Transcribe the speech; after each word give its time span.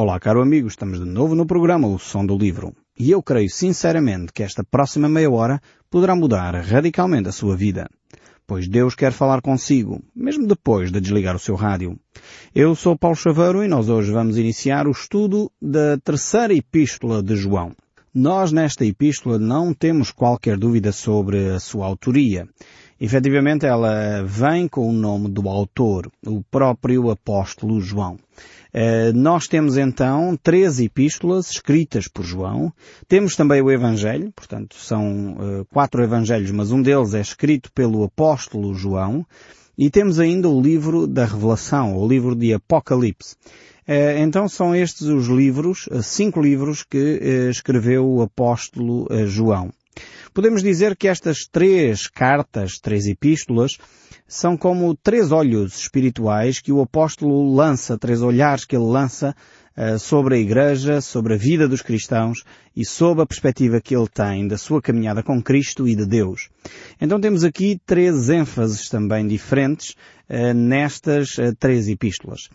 Olá, 0.00 0.20
caro 0.20 0.40
amigo, 0.40 0.68
estamos 0.68 1.00
de 1.00 1.04
novo 1.04 1.34
no 1.34 1.44
programa 1.44 1.88
O 1.88 1.98
Som 1.98 2.24
do 2.24 2.38
Livro. 2.38 2.72
E 2.96 3.10
eu 3.10 3.20
creio 3.20 3.50
sinceramente 3.50 4.32
que 4.32 4.44
esta 4.44 4.62
próxima 4.62 5.08
meia 5.08 5.28
hora 5.28 5.60
poderá 5.90 6.14
mudar 6.14 6.54
radicalmente 6.54 7.28
a 7.28 7.32
sua 7.32 7.56
vida. 7.56 7.90
Pois 8.46 8.68
Deus 8.68 8.94
quer 8.94 9.10
falar 9.10 9.42
consigo, 9.42 10.00
mesmo 10.14 10.46
depois 10.46 10.92
de 10.92 11.00
desligar 11.00 11.34
o 11.34 11.40
seu 11.40 11.56
rádio. 11.56 11.98
Eu 12.54 12.76
sou 12.76 12.96
Paulo 12.96 13.16
Chaveiro 13.16 13.64
e 13.64 13.66
nós 13.66 13.88
hoje 13.88 14.12
vamos 14.12 14.38
iniciar 14.38 14.86
o 14.86 14.92
estudo 14.92 15.50
da 15.60 15.98
terceira 15.98 16.54
epístola 16.54 17.20
de 17.20 17.34
João. 17.34 17.74
Nós 18.20 18.50
nesta 18.50 18.84
epístola 18.84 19.38
não 19.38 19.72
temos 19.72 20.10
qualquer 20.10 20.56
dúvida 20.56 20.90
sobre 20.90 21.50
a 21.50 21.60
sua 21.60 21.86
autoria. 21.86 22.48
Efetivamente 23.00 23.64
ela 23.64 24.24
vem 24.24 24.66
com 24.66 24.88
o 24.88 24.92
nome 24.92 25.28
do 25.28 25.48
autor, 25.48 26.10
o 26.26 26.42
próprio 26.50 27.12
apóstolo 27.12 27.80
João. 27.80 28.18
Eh, 28.74 29.12
nós 29.12 29.46
temos 29.46 29.78
então 29.78 30.36
três 30.42 30.80
epístolas 30.80 31.48
escritas 31.48 32.08
por 32.08 32.24
João. 32.24 32.72
Temos 33.06 33.36
também 33.36 33.62
o 33.62 33.70
Evangelho, 33.70 34.32
portanto 34.34 34.74
são 34.74 35.34
uh, 35.34 35.64
quatro 35.72 36.02
Evangelhos, 36.02 36.50
mas 36.50 36.72
um 36.72 36.82
deles 36.82 37.14
é 37.14 37.20
escrito 37.20 37.70
pelo 37.72 38.02
apóstolo 38.02 38.74
João. 38.74 39.24
E 39.78 39.90
temos 39.90 40.18
ainda 40.18 40.48
o 40.48 40.60
livro 40.60 41.06
da 41.06 41.24
Revelação, 41.24 41.96
o 41.96 42.08
livro 42.08 42.34
de 42.34 42.52
Apocalipse. 42.52 43.36
Uh, 43.88 44.18
então 44.18 44.46
são 44.48 44.74
estes 44.74 45.06
os 45.06 45.28
livros, 45.28 45.88
cinco 46.02 46.42
livros 46.42 46.84
que 46.84 47.48
escreveu 47.50 48.06
o 48.06 48.20
apóstolo 48.20 49.08
João. 49.26 49.72
Podemos 50.34 50.62
dizer 50.62 50.94
que 50.94 51.08
estas 51.08 51.46
três 51.50 52.06
cartas, 52.06 52.78
três 52.78 53.06
epístolas, 53.06 53.78
são 54.26 54.56
como 54.56 54.94
três 54.94 55.32
olhos 55.32 55.76
espirituais 55.78 56.60
que 56.60 56.70
o 56.70 56.82
apóstolo 56.82 57.54
lança, 57.54 57.98
três 57.98 58.20
olhares 58.22 58.64
que 58.64 58.76
ele 58.76 58.84
lança 58.84 59.34
sobre 59.98 60.34
a 60.36 60.38
igreja, 60.38 61.00
sobre 61.00 61.34
a 61.34 61.36
vida 61.36 61.68
dos 61.68 61.82
cristãos 61.82 62.42
e 62.74 62.84
sobre 62.84 63.22
a 63.22 63.26
perspectiva 63.26 63.80
que 63.80 63.94
ele 63.94 64.08
tem 64.08 64.48
da 64.48 64.58
sua 64.58 64.82
caminhada 64.82 65.22
com 65.22 65.42
Cristo 65.42 65.86
e 65.86 65.94
de 65.94 66.06
Deus. 66.06 66.48
Então 67.00 67.20
temos 67.20 67.44
aqui 67.44 67.80
três 67.86 68.28
ênfases 68.28 68.88
também 68.88 69.26
diferentes 69.26 69.94
uh, 70.28 70.52
nestas 70.52 71.38
uh, 71.38 71.54
três 71.58 71.88
epístolas. 71.88 72.48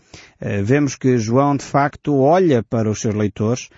vemos 0.62 0.96
que 0.96 1.16
João 1.16 1.56
de 1.56 1.64
facto 1.64 2.14
olha 2.16 2.62
para 2.62 2.90
os 2.90 3.00
seus 3.00 3.14
leitores 3.14 3.68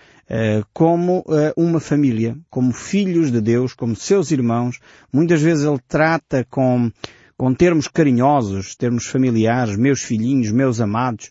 como 0.72 1.24
uma 1.56 1.78
família, 1.78 2.36
como 2.50 2.72
filhos 2.72 3.30
de 3.30 3.40
Deus, 3.40 3.74
como 3.74 3.94
seus 3.94 4.32
irmãos. 4.32 4.80
Muitas 5.12 5.40
vezes 5.40 5.64
ele 5.64 5.78
trata 5.86 6.44
com 6.50 6.90
com 7.36 7.52
termos 7.52 7.86
carinhosos, 7.86 8.74
termos 8.74 9.06
familiares, 9.06 9.76
meus 9.76 10.02
filhinhos, 10.02 10.50
meus 10.50 10.80
amados, 10.80 11.30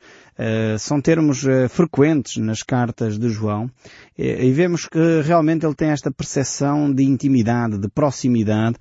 são 0.78 1.00
termos 1.00 1.44
uh, 1.44 1.70
frequentes 1.70 2.38
nas 2.38 2.62
cartas 2.62 3.18
de 3.18 3.30
João 3.30 3.70
e, 4.18 4.28
e 4.28 4.52
vemos 4.52 4.86
que 4.86 5.22
realmente 5.24 5.66
ele 5.66 5.76
tem 5.76 5.90
esta 5.90 6.12
percepção 6.12 6.94
de 6.94 7.04
intimidade, 7.04 7.78
de 7.78 7.88
proximidade 7.88 8.76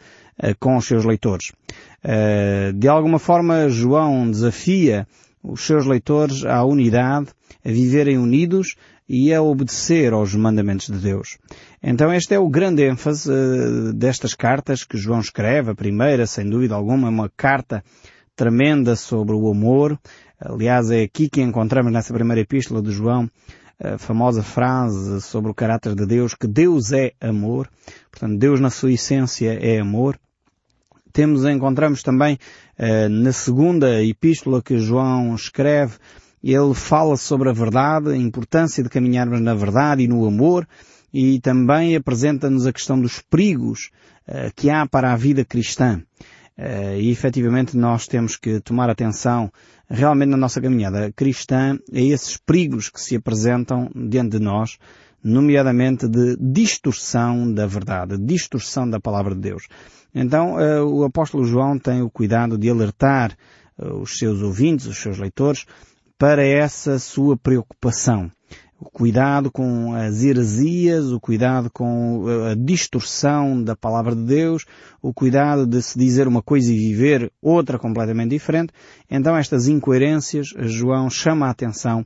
com 0.59 0.77
os 0.77 0.85
seus 0.85 1.05
leitores. 1.05 1.53
de 2.75 2.89
alguma 2.89 3.21
forma, 3.21 3.69
João 3.69 4.29
desafia 4.29 5.07
os 5.45 5.65
seus 5.65 5.87
leitores 5.87 6.45
à 6.45 6.65
unidade, 6.65 7.29
a 7.65 7.69
viverem 7.69 8.19
unidos 8.19 8.75
e 9.09 9.33
a 9.35 9.43
obedecer 9.43 10.13
aos 10.13 10.35
mandamentos 10.35 10.87
de 10.87 10.99
Deus. 10.99 11.39
Então 11.83 12.13
este 12.13 12.35
é 12.35 12.39
o 12.39 12.49
grande 12.49 12.83
ênfase 12.83 13.31
destas 13.95 14.35
cartas 14.35 14.83
que 14.85 14.97
João 14.97 15.21
escreve. 15.21 15.71
A 15.71 15.75
primeira, 15.75 16.27
sem 16.27 16.49
dúvida 16.49 16.75
alguma, 16.75 17.09
é 17.09 17.11
uma 17.11 17.31
carta 17.37 17.85
tremenda 18.35 18.97
sobre 18.97 19.35
o 19.35 19.51
amor. 19.51 19.99
Aliás, 20.41 20.91
é 20.91 21.03
aqui 21.03 21.29
que 21.29 21.41
encontramos 21.41 21.93
nessa 21.93 22.13
primeira 22.13 22.41
epístola 22.41 22.83
de 22.83 22.91
João 22.91 23.31
a 23.83 23.99
famosa 23.99 24.43
frase 24.43 25.21
sobre 25.21 25.51
o 25.51 25.55
caráter 25.55 25.95
de 25.95 26.07
Deus, 26.07 26.35
que 26.35 26.47
Deus 26.47 26.93
é 26.93 27.13
amor. 27.21 27.69
Portanto, 28.11 28.39
Deus 28.39 28.61
na 28.61 28.71
sua 28.71 28.93
essência 28.93 29.53
é 29.55 29.81
amor. 29.81 30.19
Temos, 31.13 31.45
encontramos 31.45 32.03
também 32.03 32.39
uh, 32.79 33.09
na 33.09 33.33
segunda 33.33 34.03
epístola 34.03 34.63
que 34.63 34.79
João 34.79 35.35
escreve, 35.35 35.95
ele 36.43 36.75
fala 36.75 37.17
sobre 37.17 37.49
a 37.49 37.53
verdade, 37.53 38.11
a 38.11 38.17
importância 38.17 38.83
de 38.83 38.91
caminharmos 38.91 39.41
na 39.41 39.55
verdade 39.55 40.03
e 40.03 40.09
no 40.09 40.27
amor, 40.27 40.67
e 41.13 41.41
também 41.41 41.95
apresenta-nos 41.95 42.67
a 42.67 42.73
questão 42.73 43.01
dos 43.01 43.21
perigos 43.21 43.91
uh, 44.29 44.53
que 44.57 44.71
há 44.71 44.87
para 44.87 45.13
a 45.13 45.17
vida 45.17 45.45
cristã. 45.45 46.03
Uh, 46.57 46.97
e 46.99 47.11
efetivamente 47.11 47.77
nós 47.77 48.07
temos 48.07 48.37
que 48.37 48.61
tomar 48.61 48.89
atenção 48.89 49.51
realmente 49.89 50.31
na 50.31 50.37
nossa 50.37 50.61
caminhada 50.61 51.13
cristã 51.13 51.77
a 51.93 52.01
esses 52.01 52.37
perigos 52.37 52.89
que 52.89 53.01
se 53.01 53.17
apresentam 53.17 53.91
diante 53.95 54.39
de 54.39 54.45
nós, 54.45 54.79
nomeadamente 55.23 56.07
de 56.07 56.37
distorção 56.37 57.53
da 57.53 57.67
verdade, 57.67 58.17
distorção 58.19 58.89
da 58.89 59.01
palavra 59.01 59.35
de 59.35 59.41
Deus. 59.41 59.67
Então 60.15 60.55
uh, 60.55 60.85
o 60.87 61.05
apóstolo 61.05 61.45
João 61.45 61.77
tem 61.77 62.03
o 62.03 62.11
cuidado 62.11 62.57
de 62.57 62.71
alertar 62.71 63.37
os 63.77 64.19
seus 64.19 64.41
ouvintes, 64.41 64.87
os 64.87 64.99
seus 64.99 65.19
leitores, 65.19 65.67
para 66.17 66.47
essa 66.47 66.99
sua 67.01 67.37
preocupação. 67.37 68.31
O 68.85 68.91
cuidado 68.91 69.51
com 69.51 69.95
as 69.95 70.23
heresias, 70.23 71.11
o 71.11 71.19
cuidado 71.19 71.71
com 71.71 72.25
uh, 72.25 72.45
a 72.51 72.55
distorção 72.55 73.63
da 73.63 73.75
palavra 73.75 74.15
de 74.15 74.23
Deus, 74.23 74.67
o 75.01 75.13
cuidado 75.13 75.67
de 75.67 75.81
se 75.81 75.99
dizer 75.99 76.29
uma 76.29 76.43
coisa 76.43 76.71
e 76.71 76.77
viver 76.77 77.33
outra 77.41 77.79
completamente 77.79 78.31
diferente. 78.31 78.75
Então 79.11 79.35
estas 79.35 79.69
incoerências, 79.69 80.49
João 80.59 81.09
chama 81.09 81.47
a 81.47 81.51
atenção 81.51 82.05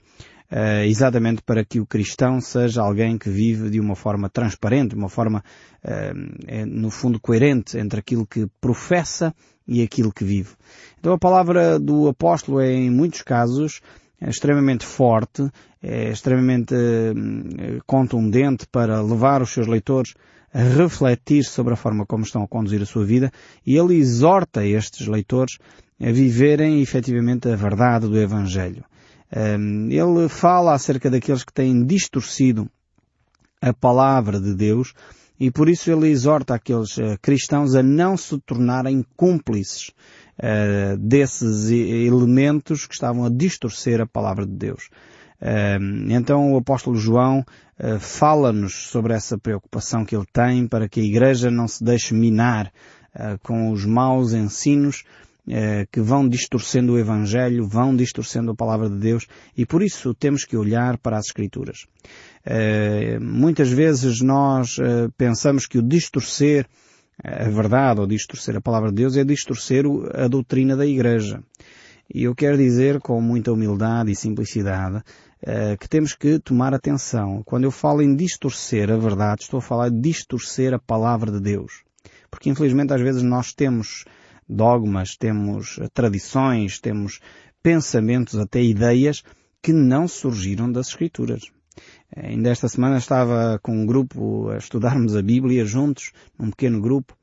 Uh, 0.50 0.82
exatamente 0.86 1.42
para 1.42 1.62
que 1.62 1.78
o 1.78 1.84
cristão 1.84 2.40
seja 2.40 2.80
alguém 2.80 3.18
que 3.18 3.28
vive 3.28 3.68
de 3.68 3.78
uma 3.78 3.94
forma 3.94 4.30
transparente, 4.30 4.92
de 4.92 4.96
uma 4.96 5.10
forma, 5.10 5.44
uh, 5.84 6.66
no 6.66 6.90
fundo, 6.90 7.20
coerente 7.20 7.76
entre 7.76 8.00
aquilo 8.00 8.26
que 8.26 8.46
professa 8.58 9.34
e 9.66 9.82
aquilo 9.82 10.10
que 10.10 10.24
vive. 10.24 10.54
Então 10.98 11.12
a 11.12 11.18
palavra 11.18 11.78
do 11.78 12.08
apóstolo 12.08 12.60
é, 12.60 12.72
em 12.72 12.88
muitos 12.88 13.20
casos, 13.20 13.82
é 14.20 14.28
extremamente 14.28 14.84
forte, 14.84 15.48
é 15.82 16.10
extremamente 16.10 16.74
uh, 16.74 17.82
contundente 17.86 18.66
para 18.66 19.00
levar 19.00 19.42
os 19.42 19.50
seus 19.50 19.66
leitores 19.66 20.14
a 20.52 20.62
refletir 20.62 21.44
sobre 21.44 21.74
a 21.74 21.76
forma 21.76 22.06
como 22.06 22.24
estão 22.24 22.42
a 22.42 22.48
conduzir 22.48 22.82
a 22.82 22.86
sua 22.86 23.04
vida 23.04 23.30
e 23.66 23.76
ele 23.76 23.96
exorta 23.96 24.64
estes 24.64 25.06
leitores 25.06 25.58
a 26.00 26.10
viverem 26.10 26.80
efetivamente 26.80 27.48
a 27.48 27.56
verdade 27.56 28.08
do 28.08 28.18
Evangelho. 28.18 28.84
Um, 29.34 29.88
ele 29.90 30.28
fala 30.28 30.74
acerca 30.74 31.10
daqueles 31.10 31.44
que 31.44 31.52
têm 31.52 31.84
distorcido 31.84 32.68
a 33.60 33.74
palavra 33.74 34.40
de 34.40 34.54
Deus 34.54 34.94
e 35.38 35.50
por 35.50 35.68
isso 35.68 35.90
ele 35.90 36.08
exorta 36.08 36.54
aqueles 36.54 36.96
uh, 36.96 37.18
cristãos 37.20 37.74
a 37.74 37.82
não 37.82 38.16
se 38.16 38.38
tornarem 38.40 39.04
cúmplices 39.16 39.92
uh, 40.38 40.96
desses 40.96 41.70
elementos 41.70 42.86
que 42.86 42.94
estavam 42.94 43.24
a 43.24 43.30
distorcer 43.30 44.00
a 44.00 44.06
palavra 44.06 44.46
de 44.46 44.52
Deus. 44.52 44.88
Uh, 45.40 46.10
então 46.10 46.52
o 46.52 46.58
apóstolo 46.58 46.96
João 46.96 47.44
fala-nos 48.00 48.88
sobre 48.90 49.14
essa 49.14 49.38
preocupação 49.38 50.04
que 50.04 50.16
ele 50.16 50.26
tem 50.32 50.66
para 50.66 50.88
que 50.88 50.98
a 50.98 51.04
igreja 51.04 51.48
não 51.48 51.68
se 51.68 51.84
deixe 51.84 52.12
minar 52.12 52.72
com 53.44 53.70
os 53.70 53.84
maus 53.84 54.32
ensinos 54.32 55.04
que 55.92 56.00
vão 56.00 56.28
distorcendo 56.28 56.94
o 56.94 56.98
Evangelho, 56.98 57.68
vão 57.68 57.94
distorcendo 57.94 58.50
a 58.50 58.54
palavra 58.56 58.90
de 58.90 58.96
Deus 58.96 59.28
e 59.56 59.64
por 59.64 59.80
isso 59.80 60.12
temos 60.12 60.44
que 60.44 60.56
olhar 60.56 60.98
para 60.98 61.18
as 61.18 61.26
Escrituras. 61.26 61.86
Muitas 63.20 63.70
vezes 63.70 64.20
nós 64.22 64.76
pensamos 65.16 65.64
que 65.64 65.78
o 65.78 65.82
distorcer 65.82 66.66
a 67.22 67.48
verdade 67.48 68.00
ou 68.00 68.06
distorcer 68.06 68.56
a 68.56 68.60
palavra 68.60 68.90
de 68.90 68.96
Deus 68.96 69.16
é 69.16 69.24
distorcer 69.24 69.84
a 70.14 70.28
doutrina 70.28 70.76
da 70.76 70.86
Igreja. 70.86 71.42
E 72.12 72.24
eu 72.24 72.34
quero 72.34 72.56
dizer 72.56 73.00
com 73.00 73.20
muita 73.20 73.52
humildade 73.52 74.10
e 74.10 74.16
simplicidade 74.16 75.02
eh, 75.42 75.76
que 75.76 75.88
temos 75.88 76.14
que 76.14 76.38
tomar 76.38 76.72
atenção. 76.72 77.42
Quando 77.44 77.64
eu 77.64 77.70
falo 77.70 78.00
em 78.00 78.16
distorcer 78.16 78.90
a 78.90 78.96
verdade, 78.96 79.42
estou 79.42 79.58
a 79.58 79.62
falar 79.62 79.90
de 79.90 80.00
distorcer 80.00 80.72
a 80.72 80.78
palavra 80.78 81.30
de 81.30 81.40
Deus. 81.40 81.82
Porque 82.30 82.48
infelizmente 82.48 82.94
às 82.94 83.00
vezes 83.00 83.22
nós 83.22 83.52
temos 83.52 84.04
dogmas, 84.48 85.16
temos 85.16 85.78
tradições, 85.92 86.80
temos 86.80 87.20
pensamentos, 87.62 88.38
até 88.38 88.62
ideias 88.62 89.22
que 89.62 89.72
não 89.72 90.08
surgiram 90.08 90.70
das 90.70 90.88
Escrituras. 90.88 91.42
Ainda 92.16 92.50
esta 92.50 92.68
semana 92.68 92.98
estava 92.98 93.58
com 93.62 93.72
um 93.72 93.86
grupo 93.86 94.48
a 94.50 94.56
estudarmos 94.56 95.14
a 95.14 95.22
Bíblia 95.22 95.64
juntos, 95.64 96.12
num 96.38 96.50
pequeno 96.50 96.80
grupo, 96.80 97.14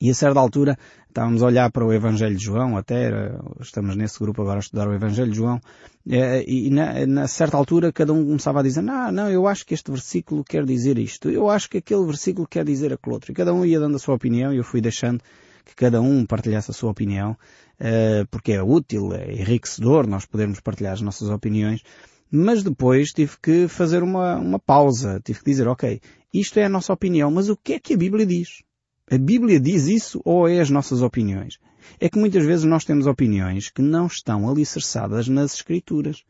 e 0.00 0.10
a 0.10 0.14
certa 0.14 0.38
altura 0.38 0.78
estávamos 1.08 1.42
a 1.42 1.46
olhar 1.46 1.70
para 1.72 1.84
o 1.84 1.92
Evangelho 1.92 2.36
de 2.36 2.44
João, 2.44 2.76
até 2.76 3.10
estamos 3.58 3.96
nesse 3.96 4.18
grupo 4.18 4.42
agora 4.42 4.58
a 4.58 4.60
estudar 4.60 4.86
o 4.86 4.92
Evangelho 4.92 5.30
de 5.30 5.36
João, 5.38 5.58
e 6.06 6.68
na, 6.70 7.06
na 7.06 7.26
certa 7.26 7.56
altura 7.56 7.90
cada 7.90 8.12
um 8.12 8.22
começava 8.22 8.60
a 8.60 8.62
dizer, 8.62 8.82
não, 8.82 9.10
não, 9.10 9.30
eu 9.30 9.46
acho 9.46 9.64
que 9.64 9.72
este 9.72 9.90
versículo 9.90 10.44
quer 10.44 10.66
dizer 10.66 10.98
isto, 10.98 11.30
eu 11.30 11.48
acho 11.48 11.70
que 11.70 11.78
aquele 11.78 12.04
versículo 12.04 12.46
quer 12.46 12.66
dizer 12.66 12.92
aquele 12.92 13.14
outro. 13.14 13.32
E 13.32 13.34
cada 13.34 13.54
um 13.54 13.64
ia 13.64 13.80
dando 13.80 13.96
a 13.96 13.98
sua 13.98 14.14
opinião 14.14 14.52
e 14.52 14.58
eu 14.58 14.64
fui 14.64 14.82
deixando 14.82 15.22
que 15.64 15.74
cada 15.74 16.00
um 16.02 16.26
partilhasse 16.26 16.70
a 16.70 16.74
sua 16.74 16.90
opinião, 16.90 17.36
eh, 17.80 18.24
porque 18.30 18.52
é 18.52 18.62
útil, 18.62 19.14
é 19.14 19.32
enriquecedor 19.32 20.06
nós 20.06 20.26
podermos 20.26 20.60
partilhar 20.60 20.92
as 20.92 21.00
nossas 21.00 21.30
opiniões, 21.30 21.82
Mas 22.30 22.62
depois 22.62 23.10
tive 23.10 23.36
que 23.40 23.68
fazer 23.68 24.02
uma, 24.02 24.36
uma 24.36 24.58
pausa, 24.58 25.20
tive 25.24 25.40
que 25.40 25.50
dizer, 25.50 25.68
ok, 25.68 26.00
isto 26.32 26.58
é 26.58 26.64
a 26.64 26.68
nossa 26.68 26.92
opinião, 26.92 27.30
mas 27.30 27.48
o 27.48 27.56
que 27.56 27.74
é 27.74 27.78
que 27.78 27.94
a 27.94 27.96
Bíblia 27.96 28.26
diz? 28.26 28.62
A 29.10 29.16
Bíblia 29.16 29.60
diz 29.60 29.86
isso 29.86 30.20
ou 30.24 30.48
é 30.48 30.60
as 30.60 30.68
nossas 30.68 31.00
opiniões? 31.00 31.58
É 32.00 32.08
que 32.08 32.18
muitas 32.18 32.44
vezes 32.44 32.64
nós 32.64 32.84
temos 32.84 33.06
opiniões 33.06 33.70
que 33.70 33.80
não 33.80 34.06
estão 34.06 34.48
alicerçadas 34.48 35.28
nas 35.28 35.54
Escrituras. 35.54 36.24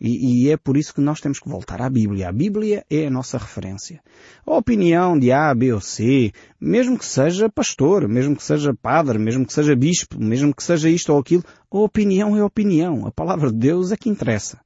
E, 0.00 0.46
e, 0.46 0.50
é 0.50 0.56
por 0.56 0.76
isso 0.76 0.94
que 0.94 1.00
nós 1.00 1.20
temos 1.20 1.38
que 1.38 1.48
voltar 1.48 1.80
à 1.80 1.88
Bíblia. 1.88 2.28
A 2.28 2.32
Bíblia 2.32 2.84
é 2.90 3.06
a 3.06 3.10
nossa 3.10 3.38
referência. 3.38 4.02
A 4.46 4.54
opinião 4.54 5.18
de 5.18 5.32
A, 5.32 5.54
B 5.54 5.72
ou 5.72 5.80
C, 5.80 6.32
mesmo 6.60 6.98
que 6.98 7.04
seja 7.04 7.48
pastor, 7.48 8.06
mesmo 8.06 8.36
que 8.36 8.44
seja 8.44 8.74
padre, 8.74 9.18
mesmo 9.18 9.46
que 9.46 9.52
seja 9.52 9.74
bispo, 9.74 10.22
mesmo 10.22 10.54
que 10.54 10.62
seja 10.62 10.90
isto 10.90 11.12
ou 11.12 11.18
aquilo, 11.18 11.44
a 11.70 11.78
opinião 11.78 12.36
é 12.36 12.44
opinião. 12.44 13.06
A 13.06 13.12
palavra 13.12 13.50
de 13.50 13.58
Deus 13.58 13.90
é 13.90 13.96
que 13.96 14.10
interessa. 14.10 14.60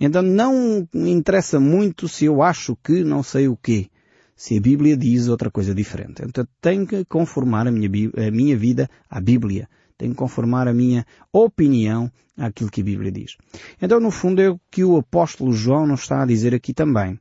Então 0.00 0.22
não 0.22 0.88
interessa 0.94 1.60
muito 1.60 2.08
se 2.08 2.24
eu 2.24 2.42
acho 2.42 2.76
que 2.82 3.04
não 3.04 3.22
sei 3.22 3.46
o 3.46 3.56
quê. 3.56 3.90
Se 4.34 4.56
a 4.56 4.60
Bíblia 4.60 4.96
diz 4.96 5.28
outra 5.28 5.50
coisa 5.50 5.74
diferente. 5.74 6.22
Então 6.26 6.46
tenho 6.60 6.86
que 6.86 7.04
conformar 7.04 7.66
a 7.68 7.70
minha, 7.70 7.90
a 8.16 8.30
minha 8.30 8.56
vida 8.56 8.88
à 9.08 9.20
Bíblia 9.20 9.68
tenho 10.00 10.12
que 10.12 10.18
conformar 10.18 10.66
a 10.66 10.72
minha 10.72 11.04
opinião 11.30 12.10
àquilo 12.34 12.70
que 12.70 12.80
a 12.80 12.84
Bíblia 12.84 13.12
diz. 13.12 13.36
Então, 13.82 14.00
no 14.00 14.10
fundo, 14.10 14.40
é 14.40 14.48
o 14.48 14.58
que 14.70 14.82
o 14.82 14.96
apóstolo 14.96 15.52
João 15.52 15.86
nos 15.86 16.00
está 16.00 16.22
a 16.22 16.26
dizer 16.26 16.54
aqui 16.54 16.72
também. 16.72 17.20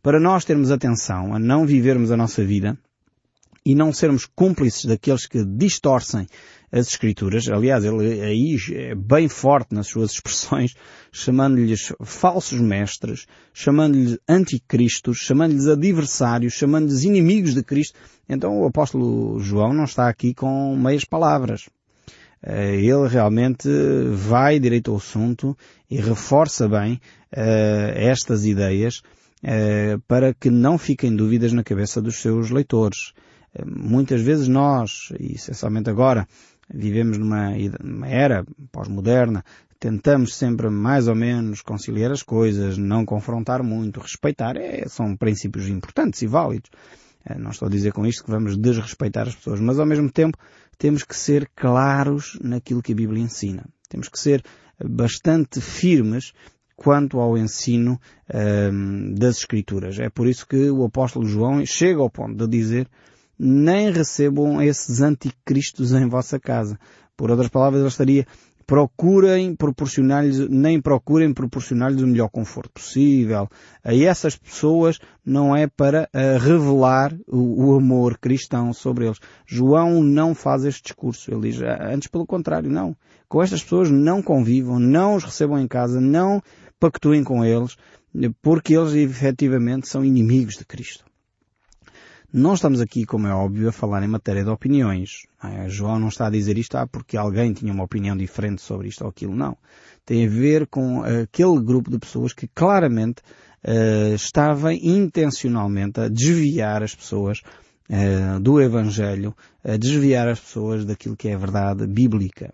Para 0.00 0.20
nós 0.20 0.44
termos 0.44 0.70
atenção 0.70 1.34
a 1.34 1.40
não 1.40 1.66
vivermos 1.66 2.12
a 2.12 2.16
nossa 2.16 2.44
vida 2.44 2.78
e 3.66 3.74
não 3.74 3.92
sermos 3.92 4.26
cúmplices 4.26 4.84
daqueles 4.84 5.26
que 5.26 5.44
distorcem 5.44 6.28
as 6.72 6.88
Escrituras. 6.88 7.48
Aliás, 7.48 7.84
ele 7.84 8.20
aí 8.20 8.56
é 8.74 8.94
bem 8.94 9.28
forte 9.28 9.74
nas 9.74 9.88
suas 9.88 10.12
expressões, 10.14 10.74
chamando-lhes 11.10 11.92
falsos 12.02 12.60
mestres, 12.60 13.26
chamando-lhes 13.52 14.18
anticristos, 14.28 15.18
chamando-lhes 15.18 15.66
adversários, 15.66 16.52
chamando-lhes 16.52 17.04
inimigos 17.04 17.54
de 17.54 17.62
Cristo. 17.62 17.98
Então 18.28 18.60
o 18.60 18.66
apóstolo 18.66 19.40
João 19.40 19.72
não 19.72 19.84
está 19.84 20.08
aqui 20.08 20.32
com 20.34 20.76
meias 20.76 21.04
palavras. 21.04 21.68
Eh, 22.42 22.76
ele 22.76 23.06
realmente 23.06 23.68
vai 24.12 24.58
direito 24.58 24.90
ao 24.90 24.96
assunto 24.96 25.56
e 25.90 25.96
reforça 25.96 26.68
bem 26.68 26.94
uh, 26.94 27.92
estas 27.94 28.46
ideias 28.46 29.02
uh, 29.44 30.00
para 30.08 30.32
que 30.32 30.48
não 30.50 30.78
fiquem 30.78 31.14
dúvidas 31.14 31.52
na 31.52 31.62
cabeça 31.62 32.00
dos 32.00 32.16
seus 32.16 32.50
leitores. 32.50 33.12
Muitas 33.66 34.22
vezes 34.22 34.46
nós, 34.46 35.12
e 35.18 35.34
essencialmente 35.34 35.90
agora, 35.90 36.26
vivemos 36.72 37.18
numa, 37.18 37.50
numa 37.82 38.08
era 38.08 38.44
pós-moderna, 38.70 39.44
tentamos 39.78 40.34
sempre 40.34 40.68
mais 40.68 41.08
ou 41.08 41.14
menos 41.14 41.62
conciliar 41.62 42.12
as 42.12 42.22
coisas, 42.22 42.76
não 42.76 43.04
confrontar 43.04 43.62
muito, 43.62 44.00
respeitar, 44.00 44.56
é, 44.56 44.86
são 44.88 45.16
princípios 45.16 45.68
importantes 45.68 46.22
e 46.22 46.26
válidos. 46.26 46.70
Não 47.38 47.50
estou 47.50 47.66
a 47.68 47.70
dizer 47.70 47.92
com 47.92 48.06
isto 48.06 48.24
que 48.24 48.30
vamos 48.30 48.56
desrespeitar 48.56 49.28
as 49.28 49.34
pessoas, 49.34 49.60
mas 49.60 49.78
ao 49.78 49.86
mesmo 49.86 50.10
tempo 50.10 50.38
temos 50.78 51.04
que 51.04 51.14
ser 51.14 51.48
claros 51.54 52.38
naquilo 52.42 52.82
que 52.82 52.92
a 52.92 52.96
Bíblia 52.96 53.22
ensina. 53.22 53.66
Temos 53.88 54.08
que 54.08 54.18
ser 54.18 54.42
bastante 54.82 55.60
firmes 55.60 56.32
quanto 56.74 57.20
ao 57.20 57.36
ensino 57.36 58.00
um, 58.72 59.14
das 59.14 59.38
Escrituras. 59.38 59.98
É 59.98 60.08
por 60.08 60.26
isso 60.26 60.46
que 60.46 60.70
o 60.70 60.84
apóstolo 60.84 61.26
João 61.26 61.64
chega 61.66 62.00
ao 62.00 62.08
ponto 62.08 62.34
de 62.34 62.48
dizer 62.48 62.88
nem 63.42 63.90
recebam 63.90 64.60
esses 64.60 65.00
anticristos 65.00 65.92
em 65.92 66.06
vossa 66.06 66.38
casa. 66.38 66.78
Por 67.16 67.30
outras 67.30 67.48
palavras, 67.48 67.80
ele 67.80 67.88
estaria 67.88 68.26
procurem 68.66 69.56
proporcionar-lhes, 69.56 70.48
nem 70.48 70.80
procurem 70.80 71.34
proporcionar-lhes 71.34 72.02
o 72.02 72.06
melhor 72.06 72.28
conforto 72.28 72.70
possível. 72.70 73.48
A 73.82 73.92
essas 73.92 74.36
pessoas 74.36 75.00
não 75.26 75.56
é 75.56 75.66
para 75.66 76.08
uh, 76.14 76.38
revelar 76.38 77.12
o, 77.26 77.66
o, 77.66 77.76
amor 77.76 78.16
cristão 78.16 78.72
sobre 78.72 79.06
eles. 79.06 79.18
João 79.44 80.04
não 80.04 80.36
faz 80.36 80.64
este 80.64 80.84
discurso. 80.84 81.32
Ele 81.32 81.50
diz, 81.50 81.60
ah, 81.62 81.88
antes 81.92 82.06
pelo 82.06 82.24
contrário, 82.24 82.70
não. 82.70 82.96
Com 83.28 83.42
estas 83.42 83.60
pessoas 83.60 83.90
não 83.90 84.22
convivam, 84.22 84.78
não 84.78 85.16
os 85.16 85.24
recebam 85.24 85.58
em 85.58 85.66
casa, 85.66 86.00
não 86.00 86.40
pactuem 86.78 87.24
com 87.24 87.44
eles, 87.44 87.76
porque 88.40 88.76
eles 88.76 88.92
efetivamente 88.94 89.88
são 89.88 90.04
inimigos 90.04 90.56
de 90.56 90.64
Cristo. 90.64 91.09
Não 92.32 92.54
estamos 92.54 92.80
aqui, 92.80 93.04
como 93.04 93.26
é 93.26 93.34
óbvio, 93.34 93.68
a 93.68 93.72
falar 93.72 94.04
em 94.04 94.08
matéria 94.08 94.44
de 94.44 94.50
opiniões. 94.50 95.26
É? 95.42 95.68
João 95.68 95.98
não 95.98 96.06
está 96.08 96.28
a 96.28 96.30
dizer 96.30 96.56
isto 96.58 96.76
ah, 96.76 96.86
porque 96.86 97.16
alguém 97.16 97.52
tinha 97.52 97.72
uma 97.72 97.82
opinião 97.82 98.16
diferente 98.16 98.62
sobre 98.62 98.86
isto 98.86 99.02
ou 99.02 99.10
aquilo. 99.10 99.34
Não. 99.34 99.56
Tem 100.06 100.24
a 100.24 100.30
ver 100.30 100.68
com 100.68 101.02
aquele 101.02 101.60
grupo 101.60 101.90
de 101.90 101.98
pessoas 101.98 102.32
que 102.32 102.46
claramente 102.46 103.20
uh, 103.66 104.14
estava 104.14 104.72
intencionalmente 104.72 106.00
a 106.00 106.08
desviar 106.08 106.84
as 106.84 106.94
pessoas 106.94 107.40
uh, 107.90 108.38
do 108.40 108.60
Evangelho, 108.60 109.34
a 109.64 109.76
desviar 109.76 110.28
as 110.28 110.38
pessoas 110.38 110.84
daquilo 110.84 111.16
que 111.16 111.28
é 111.28 111.34
a 111.34 111.38
verdade 111.38 111.84
bíblica. 111.84 112.52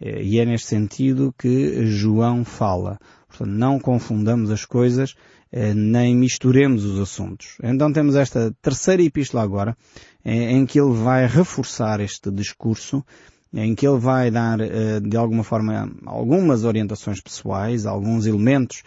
Uh, 0.00 0.20
e 0.20 0.38
é 0.38 0.44
neste 0.44 0.68
sentido 0.68 1.34
que 1.38 1.86
João 1.86 2.44
fala. 2.44 2.98
Portanto, 3.28 3.50
não 3.50 3.78
confundamos 3.78 4.50
as 4.50 4.64
coisas 4.64 5.14
eh, 5.50 5.74
nem 5.74 6.16
misturemos 6.16 6.84
os 6.84 7.00
assuntos. 7.00 7.56
Então 7.62 7.92
temos 7.92 8.14
esta 8.16 8.54
terceira 8.62 9.02
epístola 9.02 9.42
agora, 9.42 9.76
eh, 10.24 10.52
em 10.52 10.66
que 10.66 10.80
ele 10.80 10.94
vai 10.94 11.26
reforçar 11.26 12.00
este 12.00 12.30
discurso, 12.30 13.04
em 13.52 13.74
que 13.74 13.86
ele 13.86 13.98
vai 13.98 14.30
dar, 14.32 14.58
de 15.00 15.16
alguma 15.16 15.44
forma, 15.44 15.88
algumas 16.06 16.64
orientações 16.64 17.20
pessoais, 17.20 17.86
alguns 17.86 18.26
elementos, 18.26 18.82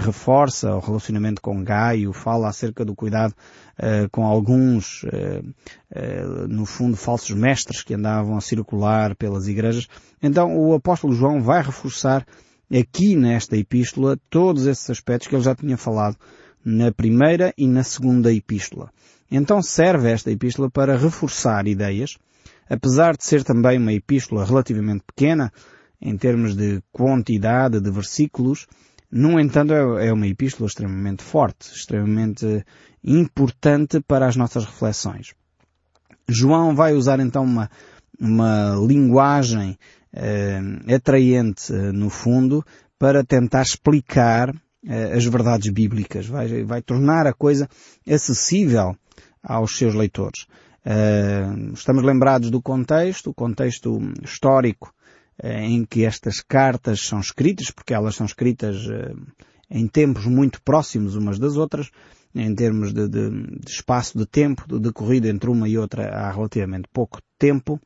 reforça 0.00 0.74
o 0.74 0.80
relacionamento 0.80 1.40
com 1.40 1.64
Gaio, 1.64 2.12
fala 2.12 2.48
acerca 2.48 2.84
do 2.84 2.94
cuidado 2.94 3.34
com 4.10 4.24
alguns, 4.24 5.04
no 6.48 6.66
fundo, 6.66 6.96
falsos 6.96 7.30
mestres 7.30 7.82
que 7.82 7.94
andavam 7.94 8.36
a 8.36 8.40
circular 8.40 9.14
pelas 9.16 9.48
igrejas. 9.48 9.88
Então 10.22 10.56
o 10.56 10.74
apóstolo 10.74 11.14
João 11.14 11.42
vai 11.42 11.62
reforçar 11.62 12.26
aqui 12.70 13.14
nesta 13.16 13.56
epístola 13.56 14.18
todos 14.28 14.66
esses 14.66 14.90
aspectos 14.90 15.28
que 15.28 15.34
ele 15.34 15.44
já 15.44 15.54
tinha 15.54 15.76
falado 15.76 16.16
na 16.64 16.90
primeira 16.92 17.54
e 17.56 17.66
na 17.66 17.82
segunda 17.84 18.32
epístola. 18.32 18.90
Então 19.30 19.62
serve 19.62 20.10
esta 20.10 20.30
epístola 20.30 20.68
para 20.68 20.98
reforçar 20.98 21.66
ideias, 21.66 22.18
apesar 22.68 23.16
de 23.16 23.24
ser 23.24 23.44
também 23.44 23.78
uma 23.78 23.92
epístola 23.92 24.44
relativamente 24.44 25.04
pequena, 25.06 25.52
em 26.00 26.16
termos 26.16 26.54
de 26.54 26.82
quantidade 26.92 27.80
de 27.80 27.90
versículos, 27.90 28.66
no 29.10 29.38
entanto 29.38 29.72
é, 29.72 30.08
é 30.08 30.12
uma 30.12 30.26
epístola 30.26 30.66
extremamente 30.66 31.22
forte, 31.22 31.72
extremamente 31.72 32.64
importante 33.02 34.00
para 34.00 34.26
as 34.26 34.36
nossas 34.36 34.64
reflexões. 34.64 35.32
João 36.28 36.74
vai 36.74 36.92
usar 36.92 37.20
então 37.20 37.44
uma, 37.44 37.70
uma 38.18 38.74
linguagem 38.84 39.78
uh, 40.12 40.94
atraente, 40.94 41.72
uh, 41.72 41.92
no 41.92 42.10
fundo, 42.10 42.64
para 42.98 43.24
tentar 43.24 43.62
explicar 43.62 44.50
uh, 44.50 45.16
as 45.16 45.24
verdades 45.24 45.72
bíblicas. 45.72 46.26
Vai, 46.26 46.64
vai 46.64 46.82
tornar 46.82 47.26
a 47.26 47.32
coisa 47.32 47.68
acessível 48.08 48.96
aos 49.42 49.76
seus 49.78 49.94
leitores. 49.94 50.46
estamos 51.72 52.02
lembrados 52.02 52.50
do 52.50 52.60
contexto, 52.60 53.30
o 53.30 53.34
contexto 53.34 54.00
histórico 54.24 54.92
em 55.42 55.84
que 55.84 56.04
estas 56.04 56.40
cartas 56.40 57.00
são 57.00 57.20
escritas, 57.20 57.70
porque 57.70 57.94
elas 57.94 58.14
são 58.14 58.26
escritas 58.26 58.76
em 59.70 59.86
tempos 59.86 60.26
muito 60.26 60.62
próximos 60.62 61.16
umas 61.16 61.38
das 61.38 61.56
outras, 61.56 61.90
em 62.34 62.54
termos 62.54 62.92
de, 62.92 63.08
de, 63.08 63.30
de 63.30 63.70
espaço 63.70 64.16
de 64.18 64.26
tempo, 64.26 64.78
decorrido 64.78 65.26
entre 65.28 65.50
uma 65.50 65.68
e 65.68 65.78
outra 65.78 66.08
há 66.08 66.30
relativamente 66.30 66.88
pouco 66.92 67.20
tempo. 67.38 67.80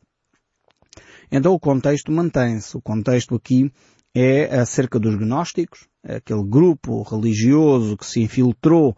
Então 1.30 1.52
o 1.52 1.60
contexto 1.60 2.10
mantém-se. 2.10 2.76
O 2.76 2.82
contexto 2.82 3.36
aqui 3.36 3.72
é 4.14 4.58
acerca 4.58 4.98
dos 4.98 5.14
gnósticos, 5.14 5.86
aquele 6.02 6.42
grupo 6.42 7.02
religioso 7.02 7.96
que 7.96 8.06
se 8.06 8.20
infiltrou 8.20 8.96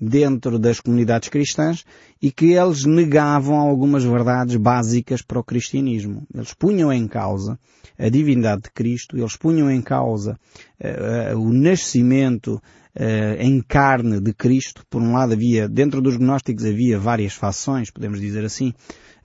dentro 0.00 0.58
das 0.58 0.80
comunidades 0.80 1.28
cristãs 1.28 1.84
e 2.22 2.32
que 2.32 2.52
eles 2.52 2.86
negavam 2.86 3.56
algumas 3.56 4.02
verdades 4.02 4.56
básicas 4.56 5.20
para 5.20 5.38
o 5.38 5.44
cristianismo. 5.44 6.26
Eles 6.34 6.54
punham 6.54 6.90
em 6.90 7.06
causa 7.06 7.58
a 7.98 8.08
divindade 8.08 8.62
de 8.62 8.70
Cristo, 8.70 9.18
eles 9.18 9.36
punham 9.36 9.70
em 9.70 9.82
causa 9.82 10.38
uh, 10.80 11.36
uh, 11.36 11.40
o 11.40 11.52
nascimento 11.52 12.54
uh, 12.54 13.34
em 13.38 13.60
carne 13.60 14.20
de 14.20 14.32
Cristo. 14.32 14.84
Por 14.88 15.02
um 15.02 15.12
lado 15.12 15.34
havia, 15.34 15.68
dentro 15.68 16.00
dos 16.00 16.16
gnósticos 16.16 16.64
havia 16.64 16.98
várias 16.98 17.34
fações, 17.34 17.90
podemos 17.90 18.18
dizer 18.18 18.42
assim, 18.42 18.72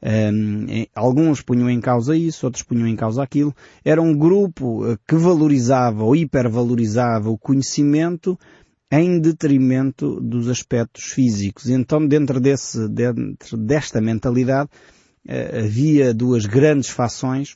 um, 0.03 0.65
alguns 0.93 1.41
punham 1.41 1.69
em 1.69 1.79
causa 1.79 2.15
isso, 2.17 2.45
outros 2.45 2.63
punham 2.63 2.85
em 2.85 2.97
causa 2.97 3.23
aquilo. 3.23 3.55
Era 3.83 4.01
um 4.01 4.15
grupo 4.15 4.81
que 5.07 5.15
valorizava 5.15 6.03
ou 6.03 6.15
hipervalorizava 6.15 7.29
o 7.29 7.37
conhecimento 7.37 8.37
em 8.91 9.19
detrimento 9.19 10.19
dos 10.21 10.47
aspectos 10.47 11.05
físicos. 11.05 11.69
Então, 11.69 12.05
dentro, 12.05 12.39
desse, 12.39 12.87
dentro 12.89 13.57
desta 13.57 13.99
mentalidade, 13.99 14.69
uh, 15.27 15.65
havia 15.65 16.13
duas 16.13 16.45
grandes 16.45 16.89
fações. 16.89 17.55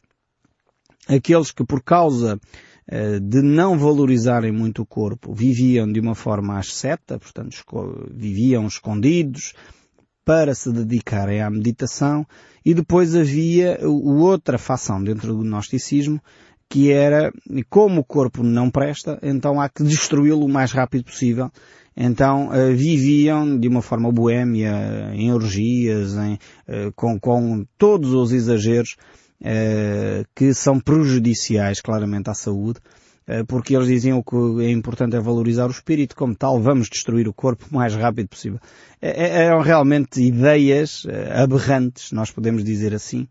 Aqueles 1.07 1.51
que, 1.51 1.63
por 1.63 1.81
causa 1.81 2.39
de 3.21 3.43
não 3.43 3.77
valorizarem 3.77 4.51
muito 4.51 4.81
o 4.81 4.85
corpo, 4.85 5.31
viviam 5.31 5.91
de 5.91 5.99
uma 5.99 6.15
forma 6.15 6.57
asceta, 6.57 7.19
portanto 7.19 7.55
viviam 8.11 8.65
escondidos, 8.65 9.53
para 10.29 10.53
se 10.53 10.71
dedicarem 10.71 11.41
à 11.41 11.49
meditação 11.49 12.23
e 12.63 12.71
depois 12.71 13.15
havia 13.15 13.79
outra 13.83 14.59
facção 14.59 15.03
dentro 15.03 15.33
do 15.33 15.43
gnosticismo 15.43 16.21
que 16.69 16.91
era, 16.91 17.33
como 17.67 18.01
o 18.01 18.05
corpo 18.05 18.43
não 18.43 18.69
presta, 18.69 19.19
então 19.23 19.59
há 19.59 19.67
que 19.67 19.83
destruí-lo 19.83 20.45
o 20.45 20.49
mais 20.49 20.71
rápido 20.71 21.05
possível. 21.05 21.51
Então 21.97 22.49
uh, 22.49 22.73
viviam 22.73 23.59
de 23.59 23.67
uma 23.67 23.81
forma 23.81 24.11
boêmia, 24.11 25.11
em 25.13 25.33
orgias, 25.33 26.13
em, 26.13 26.35
uh, 26.35 26.93
com, 26.95 27.19
com, 27.19 27.65
todos 27.77 28.13
os 28.13 28.31
exageros 28.31 28.95
uh, 29.41 30.23
que 30.35 30.53
são 30.53 30.79
prejudiciais 30.79 31.81
claramente 31.81 32.29
à 32.29 32.33
saúde, 32.33 32.79
porque 33.47 33.75
eles 33.75 33.87
diziam 33.87 34.23
que 34.23 34.65
é 34.65 34.71
importante 34.71 35.15
é 35.15 35.19
valorizar 35.19 35.67
o 35.67 35.71
espírito, 35.71 36.15
como 36.15 36.33
tal, 36.33 36.59
vamos 36.59 36.89
destruir 36.89 37.27
o 37.27 37.33
corpo 37.33 37.63
o 37.69 37.75
mais 37.75 37.93
rápido 37.93 38.27
possível. 38.27 38.59
Eram 38.99 39.61
realmente 39.61 40.19
ideias 40.19 41.05
aberrantes, 41.31 42.11
nós 42.11 42.31
podemos 42.31 42.63
dizer 42.63 42.91
assim, 42.91 43.27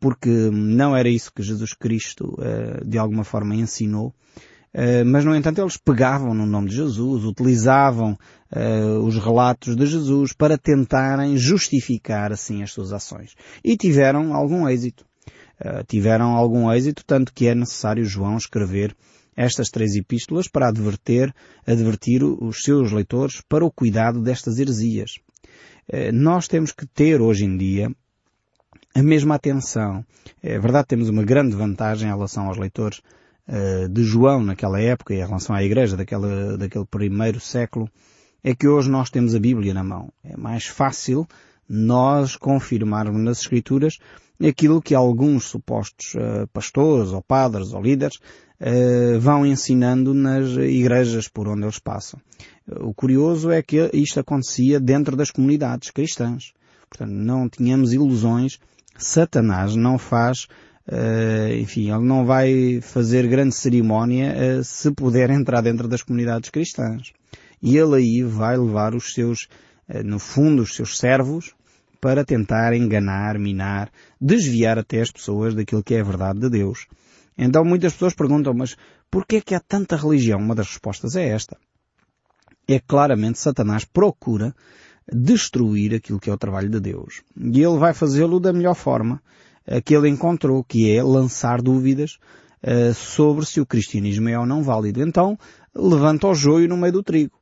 porque 0.00 0.30
não 0.50 0.96
era 0.96 1.08
isso 1.08 1.30
que 1.30 1.42
Jesus 1.42 1.74
Cristo 1.74 2.34
eh, 2.40 2.82
de 2.82 2.96
alguma 2.96 3.24
forma 3.24 3.54
ensinou. 3.54 4.14
Eh, 4.72 5.04
mas, 5.04 5.22
no 5.22 5.36
entanto, 5.36 5.60
eles 5.60 5.76
pegavam 5.76 6.32
no 6.32 6.46
nome 6.46 6.70
de 6.70 6.76
Jesus, 6.76 7.24
utilizavam 7.24 8.18
os 9.02 9.16
relatos 9.16 9.74
de 9.74 9.84
Jesus 9.84 10.32
para 10.32 10.56
tentarem 10.56 11.36
justificar 11.36 12.30
assim 12.30 12.62
as 12.62 12.70
suas 12.70 12.92
ações. 12.92 13.34
E 13.64 13.76
tiveram 13.76 14.32
algum 14.32 14.68
êxito. 14.68 15.04
tiveram 15.88 16.36
algum 16.36 16.72
êxito, 16.72 17.04
tanto 17.04 17.34
que 17.34 17.48
é 17.48 17.54
necessário 17.54 18.04
João 18.04 18.36
escrever 18.36 18.94
estas 19.34 19.70
três 19.70 19.96
epístolas 19.96 20.46
para 20.46 20.68
advertir, 20.68 21.34
advertir 21.66 22.22
os 22.22 22.62
seus 22.62 22.92
leitores 22.92 23.42
para 23.48 23.64
o 23.64 23.72
cuidado 23.72 24.22
destas 24.22 24.60
heresias. 24.60 25.18
Nós 26.12 26.46
temos 26.46 26.70
que 26.70 26.86
ter 26.86 27.20
hoje 27.20 27.44
em 27.44 27.56
dia 27.56 27.90
a 28.94 29.02
mesma 29.02 29.34
atenção. 29.34 30.04
É 30.42 30.58
verdade, 30.58 30.86
temos 30.86 31.08
uma 31.08 31.24
grande 31.24 31.56
vantagem 31.56 32.08
em 32.08 32.12
relação 32.12 32.46
aos 32.46 32.56
leitores 32.56 33.02
uh, 33.48 33.88
de 33.88 34.04
João 34.04 34.42
naquela 34.42 34.80
época 34.80 35.12
e 35.12 35.18
em 35.18 35.26
relação 35.26 35.54
à 35.54 35.64
igreja 35.64 35.96
daquela, 35.96 36.56
daquele 36.56 36.86
primeiro 36.86 37.40
século, 37.40 37.88
é 38.42 38.54
que 38.54 38.68
hoje 38.68 38.88
nós 38.88 39.10
temos 39.10 39.34
a 39.34 39.40
Bíblia 39.40 39.74
na 39.74 39.82
mão. 39.82 40.12
É 40.22 40.36
mais 40.36 40.66
fácil 40.66 41.26
nós 41.68 42.36
confirmarmos 42.36 43.20
nas 43.20 43.40
Escrituras 43.40 43.98
aquilo 44.40 44.82
que 44.82 44.94
alguns 44.94 45.44
supostos 45.44 46.14
uh, 46.14 46.46
pastores 46.52 47.10
ou 47.10 47.22
padres 47.22 47.72
ou 47.72 47.82
líderes 47.82 48.16
uh, 48.60 49.18
vão 49.18 49.44
ensinando 49.44 50.14
nas 50.14 50.50
igrejas 50.50 51.26
por 51.26 51.48
onde 51.48 51.64
eles 51.64 51.80
passam. 51.80 52.20
O 52.80 52.94
curioso 52.94 53.50
é 53.50 53.60
que 53.60 53.90
isto 53.92 54.20
acontecia 54.20 54.78
dentro 54.78 55.16
das 55.16 55.30
comunidades 55.30 55.90
cristãs. 55.90 56.52
Portanto, 56.88 57.10
não 57.10 57.48
tínhamos 57.48 57.92
ilusões 57.92 58.58
Satanás 58.96 59.74
não 59.74 59.98
faz, 59.98 60.46
uh, 60.88 61.54
enfim, 61.58 61.90
ele 61.90 62.04
não 62.04 62.24
vai 62.24 62.80
fazer 62.80 63.26
grande 63.26 63.54
cerimónia 63.54 64.34
uh, 64.34 64.64
se 64.64 64.90
puder 64.90 65.30
entrar 65.30 65.60
dentro 65.60 65.88
das 65.88 66.02
comunidades 66.02 66.50
cristãs. 66.50 67.12
E 67.62 67.76
ele 67.76 67.96
aí 67.96 68.22
vai 68.22 68.56
levar 68.56 68.94
os 68.94 69.12
seus, 69.14 69.48
uh, 69.88 70.02
no 70.04 70.18
fundo, 70.18 70.62
os 70.62 70.74
seus 70.74 70.98
servos 70.98 71.54
para 72.00 72.24
tentar 72.24 72.74
enganar, 72.74 73.38
minar, 73.38 73.90
desviar 74.20 74.78
até 74.78 75.00
as 75.00 75.10
pessoas 75.10 75.54
daquilo 75.54 75.82
que 75.82 75.94
é 75.94 76.00
a 76.00 76.04
verdade 76.04 76.38
de 76.38 76.50
Deus. 76.50 76.86
Então 77.36 77.64
muitas 77.64 77.94
pessoas 77.94 78.14
perguntam, 78.14 78.54
mas 78.54 78.76
porquê 79.10 79.36
é 79.36 79.40
que 79.40 79.54
há 79.54 79.60
tanta 79.60 79.96
religião? 79.96 80.38
Uma 80.38 80.54
das 80.54 80.68
respostas 80.68 81.16
é 81.16 81.26
esta. 81.28 81.56
É 82.68 82.78
claramente 82.78 83.38
Satanás 83.38 83.84
procura 83.84 84.54
destruir 85.12 85.94
aquilo 85.94 86.20
que 86.20 86.30
é 86.30 86.32
o 86.32 86.38
trabalho 86.38 86.68
de 86.68 86.80
Deus. 86.80 87.22
E 87.36 87.62
ele 87.62 87.78
vai 87.78 87.92
fazê-lo 87.92 88.40
da 88.40 88.52
melhor 88.52 88.74
forma 88.74 89.20
que 89.84 89.94
ele 89.96 90.08
encontrou, 90.08 90.62
que 90.62 90.90
é 90.90 91.02
lançar 91.02 91.62
dúvidas 91.62 92.18
uh, 92.62 92.94
sobre 92.94 93.46
se 93.46 93.60
o 93.60 93.66
cristianismo 93.66 94.28
é 94.28 94.38
ou 94.38 94.46
não 94.46 94.62
válido. 94.62 95.02
Então, 95.02 95.38
levanta 95.74 96.26
o 96.26 96.34
joio 96.34 96.68
no 96.68 96.76
meio 96.76 96.92
do 96.92 97.02
trigo. 97.02 97.32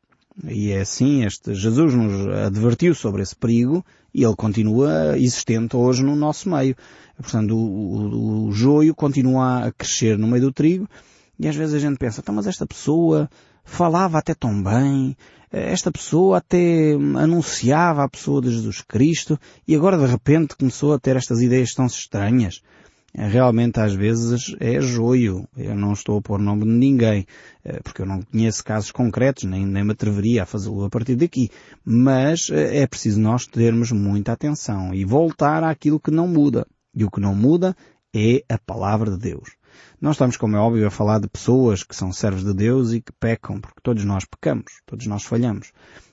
E 0.49 0.71
é 0.71 0.81
assim, 0.81 1.25
este 1.25 1.55
Jesus 1.55 1.93
nos 1.95 2.27
advertiu 2.29 2.95
sobre 2.95 3.23
esse 3.23 3.37
perigo 3.37 3.85
e 4.15 4.25
ele 4.25 4.35
continua 4.35 5.19
existente 5.19 5.77
hoje 5.77 6.03
no 6.03 6.17
nosso 6.17 6.49
meio. 6.49 6.75
Portanto, 7.17 7.55
o, 7.55 7.59
o, 7.59 8.47
o 8.47 8.53
joio 8.53 8.95
continua 8.95 9.67
a 9.67 9.73
crescer 9.73 10.17
no 10.17 10.27
meio 10.27 10.45
do 10.45 10.53
trigo 10.53 10.89
e 11.39 11.47
às 11.47 11.55
vezes 11.55 11.75
a 11.75 11.79
gente 11.79 11.99
pensa, 11.99 12.21
então, 12.21 12.35
mas 12.35 12.47
esta 12.47 12.67
pessoa 12.67 13.29
falava 13.63 14.19
até 14.19 14.35
tão 14.35 14.63
bem, 14.63 15.17
esta 15.53 15.93
pessoa 15.93 16.39
até 16.39 16.93
anunciava 16.93 18.03
a 18.03 18.09
pessoa 18.09 18.41
de 18.41 18.51
Jesus 18.51 18.81
Cristo 18.81 19.39
e 19.69 19.77
agora 19.77 19.99
de 19.99 20.07
repente 20.07 20.57
começou 20.57 20.95
a 20.95 20.99
ter 20.99 21.17
estas 21.17 21.43
ideias 21.43 21.75
tão 21.75 21.87
estranhas. 21.87 22.63
Realmente 23.15 23.79
às 23.79 23.93
vezes 23.93 24.57
é 24.59 24.81
joio. 24.81 25.47
Eu 25.55 25.75
não 25.75 25.93
estou 25.93 26.19
a 26.19 26.23
pôr 26.23 26.39
nome 26.41 26.65
de 26.65 26.71
ninguém, 26.71 27.27
eh, 27.63 27.81
porque 27.85 28.01
eu 28.01 28.07
não 28.07 28.23
conheço 28.23 28.65
casos 28.65 28.91
concretos, 28.91 29.45
nem, 29.45 29.67
nem 29.67 29.85
me 29.85 29.93
atreveria 29.93 30.45
a 30.45 30.47
fazê-lo 30.47 30.85
a 30.85 30.89
partir 30.89 31.17
daqui. 31.17 31.51
Mas 31.85 32.49
eh, 32.51 32.79
é 32.79 32.87
preciso 32.87 33.21
nós 33.21 33.47
termos 33.47 33.93
muita 33.93 34.33
atenção 34.33 34.95
e 34.95 35.05
voltar 35.05 35.63
àquilo 35.63 36.01
que 36.01 36.11
não 36.11 36.27
muda. 36.27 36.67
E 36.95 37.05
o 37.05 37.11
que 37.11 37.21
não 37.21 37.35
muda 37.35 37.77
é 38.15 38.43
a 38.49 38.57
palavra 38.57 39.11
de 39.11 39.19
Deus. 39.19 39.51
Nós 40.01 40.17
estamos, 40.17 40.37
como 40.37 40.57
é 40.57 40.61
óbvio, 40.61 40.87
a 40.87 40.91
falar 40.91 41.21
de 41.21 41.29
pessoas 41.29 41.83
que 41.83 41.95
são 41.95 42.13
servos 42.13 42.45
de 42.45 42.53
Deus 42.53 42.93
e 42.93 43.01
que 43.01 43.13
pecam, 43.13 43.61
porque 43.61 43.81
todos 43.83 44.05
nós 44.05 44.25
pecamos, 44.25 44.81
todos 44.87 45.07
nós 45.07 45.25
falhamos. 45.25 45.73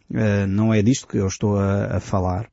Uh, 0.10 0.48
não 0.48 0.74
é 0.74 0.82
disto 0.82 1.08
que 1.08 1.18
eu 1.18 1.28
estou 1.28 1.58
a, 1.58 1.98
a 1.98 2.00
falar. 2.00 2.50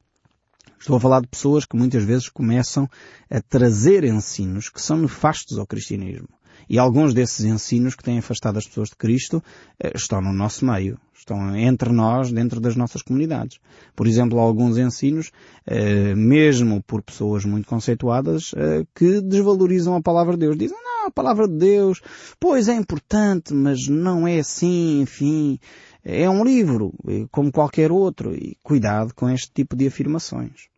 Estou 0.79 0.97
a 0.97 1.01
falar 1.01 1.21
de 1.21 1.29
pessoas 1.29 1.65
que 1.65 1.77
muitas 1.77 2.05
vezes 2.05 2.29
começam 2.29 2.89
a 3.31 3.41
trazer 3.41 4.05
ensinos 4.05 4.69
que 4.69 4.81
são 4.81 4.97
nefastos 4.99 5.59
ao 5.59 5.67
cristianismo. 5.67 6.29
E 6.69 6.79
alguns 6.79 7.15
desses 7.15 7.45
ensinos 7.45 7.95
que 7.95 8.03
têm 8.03 8.19
afastado 8.19 8.59
as 8.59 8.67
pessoas 8.67 8.89
de 8.89 8.97
Cristo 8.97 9.43
eh, 9.79 9.93
estão 9.95 10.21
no 10.21 10.33
nosso 10.33 10.67
meio, 10.67 10.99
estão 11.15 11.57
entre 11.57 11.93
nós, 11.93 12.33
dentro 12.33 12.61
das 12.61 12.75
nossas 12.75 13.03
comunidades. 13.03 13.59
Por 13.95 14.07
exemplo, 14.07 14.41
alguns 14.41 14.77
ensinos, 14.77 15.31
eh, 15.65 16.15
mesmo 16.15 16.83
por 16.83 17.03
pessoas 17.03 17.45
muito 17.45 17.69
conceituadas, 17.69 18.53
eh, 18.57 18.85
que 18.95 19.21
desvalorizam 19.21 19.95
a 19.95 20.03
palavra 20.03 20.35
de 20.35 20.41
Deus. 20.41 20.57
Dizem, 20.57 20.77
não, 20.83 21.07
a 21.07 21.11
palavra 21.11 21.47
de 21.47 21.57
Deus, 21.57 22.01
pois 22.41 22.69
é 22.69 22.75
importante, 22.75 23.55
mas 23.55 23.87
não 23.87 24.27
é 24.27 24.41
assim, 24.41 25.03
enfim, 25.03 25.61
é 26.05 26.29
um 26.29 26.45
livro, 26.45 26.93
como 27.31 27.53
qualquer 27.53 27.93
outro, 27.93 28.35
e 28.35 28.57
cuidado 28.63 29.15
com 29.15 29.29
este 29.29 29.51
tipo 29.53 29.77
de 29.77 29.87
afirmações. 29.87 30.69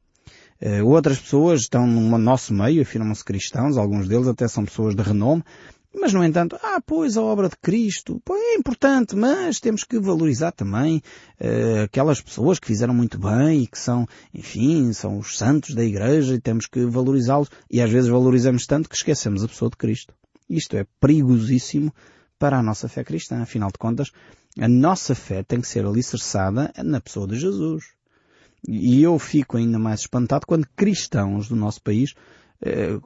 outras 0.84 1.18
pessoas 1.18 1.60
estão 1.60 1.86
no 1.86 2.16
nosso 2.16 2.54
meio, 2.54 2.80
afirmam-se 2.80 3.22
cristãos, 3.22 3.76
alguns 3.76 4.08
deles 4.08 4.26
até 4.26 4.48
são 4.48 4.64
pessoas 4.64 4.94
de 4.94 5.02
renome, 5.02 5.44
mas, 6.00 6.12
no 6.12 6.24
entanto, 6.24 6.58
ah, 6.62 6.80
pois 6.84 7.16
a 7.16 7.22
obra 7.22 7.48
de 7.48 7.56
Cristo, 7.56 8.20
pois 8.24 8.40
é 8.40 8.54
importante, 8.54 9.16
mas 9.16 9.60
temos 9.60 9.84
que 9.84 9.98
valorizar 9.98 10.52
também 10.52 11.02
uh, 11.40 11.84
aquelas 11.84 12.20
pessoas 12.20 12.58
que 12.58 12.66
fizeram 12.66 12.94
muito 12.94 13.18
bem 13.18 13.62
e 13.62 13.66
que 13.66 13.78
são, 13.78 14.06
enfim, 14.32 14.92
são 14.92 15.18
os 15.18 15.36
santos 15.36 15.74
da 15.74 15.84
Igreja 15.84 16.34
e 16.34 16.40
temos 16.40 16.66
que 16.66 16.84
valorizá-los. 16.86 17.50
E 17.70 17.80
às 17.80 17.90
vezes 17.90 18.08
valorizamos 18.08 18.66
tanto 18.66 18.88
que 18.88 18.96
esquecemos 18.96 19.42
a 19.42 19.48
pessoa 19.48 19.70
de 19.70 19.76
Cristo. 19.76 20.14
Isto 20.48 20.76
é 20.76 20.86
perigosíssimo 21.00 21.92
para 22.38 22.58
a 22.58 22.62
nossa 22.62 22.88
fé 22.88 23.04
cristã. 23.04 23.42
Afinal 23.42 23.70
de 23.70 23.78
contas, 23.78 24.10
a 24.58 24.68
nossa 24.68 25.14
fé 25.14 25.42
tem 25.42 25.60
que 25.60 25.68
ser 25.68 25.84
alicerçada 25.84 26.72
na 26.82 27.00
pessoa 27.00 27.26
de 27.26 27.38
Jesus. 27.38 27.84
E 28.66 29.02
eu 29.02 29.18
fico 29.18 29.56
ainda 29.56 29.78
mais 29.78 30.00
espantado 30.00 30.46
quando 30.46 30.66
cristãos 30.74 31.48
do 31.48 31.56
nosso 31.56 31.80
país 31.82 32.14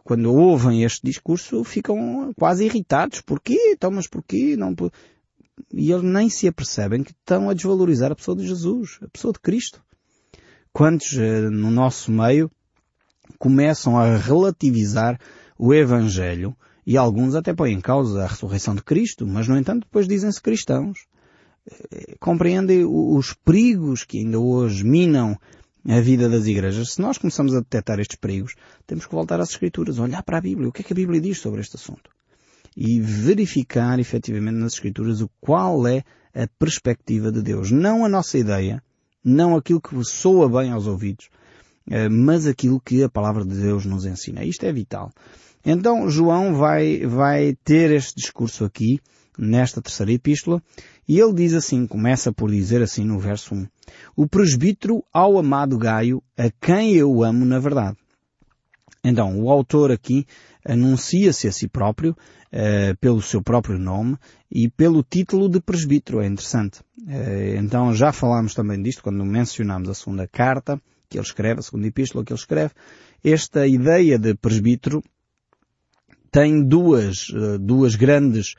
quando 0.04 0.32
ouvem 0.32 0.82
este 0.82 1.00
discurso, 1.04 1.62
ficam 1.64 2.32
quase 2.38 2.64
irritados. 2.64 3.20
Porquê? 3.20 3.72
Então, 3.72 3.90
mas 3.90 4.06
porquê? 4.06 4.56
Não, 4.56 4.74
e 5.72 5.92
eles 5.92 6.02
nem 6.02 6.28
se 6.28 6.48
apercebem 6.48 7.02
que 7.02 7.12
estão 7.12 7.48
a 7.48 7.54
desvalorizar 7.54 8.12
a 8.12 8.16
pessoa 8.16 8.36
de 8.36 8.46
Jesus, 8.46 8.98
a 9.02 9.08
pessoa 9.08 9.32
de 9.32 9.40
Cristo. 9.40 9.82
Quantos 10.72 11.16
eh, 11.16 11.50
no 11.50 11.70
nosso 11.70 12.10
meio 12.10 12.50
começam 13.38 13.98
a 13.98 14.16
relativizar 14.16 15.20
o 15.58 15.74
Evangelho 15.74 16.56
e 16.86 16.96
alguns 16.96 17.34
até 17.34 17.52
põem 17.52 17.74
em 17.74 17.80
causa 17.80 18.22
a 18.22 18.26
ressurreição 18.26 18.74
de 18.74 18.82
Cristo, 18.82 19.26
mas 19.26 19.46
no 19.46 19.56
entanto 19.56 19.84
depois 19.84 20.08
dizem-se 20.08 20.40
cristãos. 20.40 21.06
Eh, 21.70 22.16
compreendem 22.18 22.84
os 22.84 23.34
perigos 23.34 24.04
que 24.04 24.18
ainda 24.18 24.40
hoje 24.40 24.84
minam 24.84 25.38
a 25.88 26.00
vida 26.00 26.28
das 26.28 26.46
igrejas, 26.46 26.92
se 26.92 27.00
nós 27.00 27.18
começamos 27.18 27.54
a 27.54 27.60
detectar 27.60 27.98
estes 27.98 28.16
perigos, 28.16 28.54
temos 28.86 29.06
que 29.06 29.14
voltar 29.14 29.40
às 29.40 29.50
Escrituras, 29.50 29.98
olhar 29.98 30.22
para 30.22 30.38
a 30.38 30.40
Bíblia, 30.40 30.68
o 30.68 30.72
que 30.72 30.82
é 30.82 30.84
que 30.84 30.92
a 30.92 30.96
Bíblia 30.96 31.20
diz 31.20 31.38
sobre 31.38 31.60
este 31.60 31.76
assunto. 31.76 32.10
E 32.76 33.00
verificar 33.00 33.98
efetivamente 33.98 34.56
nas 34.56 34.74
Escrituras 34.74 35.20
o 35.20 35.30
qual 35.40 35.86
é 35.86 36.04
a 36.34 36.46
perspectiva 36.58 37.30
de 37.30 37.42
Deus. 37.42 37.70
Não 37.70 38.04
a 38.04 38.08
nossa 38.08 38.38
ideia, 38.38 38.82
não 39.24 39.56
aquilo 39.56 39.80
que 39.80 40.02
soa 40.04 40.48
bem 40.48 40.70
aos 40.70 40.86
ouvidos, 40.86 41.28
eh, 41.90 42.08
mas 42.08 42.46
aquilo 42.46 42.80
que 42.80 43.02
a 43.02 43.08
palavra 43.08 43.44
de 43.44 43.60
Deus 43.60 43.84
nos 43.84 44.06
ensina. 44.06 44.44
Isto 44.44 44.64
é 44.64 44.72
vital. 44.72 45.12
Então 45.64 46.08
João 46.10 46.54
vai, 46.54 47.06
vai 47.06 47.56
ter 47.64 47.90
este 47.90 48.16
discurso 48.16 48.64
aqui, 48.64 49.00
nesta 49.38 49.80
terceira 49.80 50.12
epístola, 50.12 50.62
e 51.08 51.18
ele 51.18 51.32
diz 51.32 51.54
assim, 51.54 51.86
começa 51.86 52.32
por 52.32 52.50
dizer 52.50 52.82
assim 52.82 53.04
no 53.04 53.18
verso 53.18 53.54
1, 53.54 53.66
o 54.16 54.26
presbítero 54.26 55.04
ao 55.12 55.38
amado 55.38 55.76
Gaio, 55.78 56.22
a 56.36 56.50
quem 56.50 56.94
eu 56.94 57.22
amo 57.22 57.44
na 57.44 57.58
verdade. 57.58 57.96
Então, 59.04 59.40
o 59.40 59.50
autor 59.50 59.90
aqui 59.90 60.26
anuncia-se 60.64 61.48
a 61.48 61.52
si 61.52 61.66
próprio, 61.66 62.16
uh, 62.52 62.96
pelo 63.00 63.20
seu 63.20 63.42
próprio 63.42 63.78
nome 63.78 64.16
e 64.50 64.68
pelo 64.68 65.02
título 65.02 65.48
de 65.48 65.60
presbítero. 65.60 66.20
É 66.20 66.26
interessante. 66.26 66.80
Uh, 67.00 67.56
então, 67.58 67.92
já 67.94 68.12
falámos 68.12 68.54
também 68.54 68.80
disto 68.80 69.02
quando 69.02 69.24
mencionámos 69.24 69.88
a 69.88 69.94
segunda 69.94 70.28
carta 70.28 70.80
que 71.08 71.18
ele 71.18 71.26
escreve, 71.26 71.60
a 71.60 71.62
segunda 71.62 71.88
epístola 71.88 72.24
que 72.24 72.32
ele 72.32 72.38
escreve. 72.38 72.72
Esta 73.24 73.66
ideia 73.66 74.18
de 74.18 74.34
presbítero 74.34 75.02
tem 76.30 76.62
duas, 76.62 77.28
uh, 77.30 77.58
duas 77.58 77.96
grandes 77.96 78.54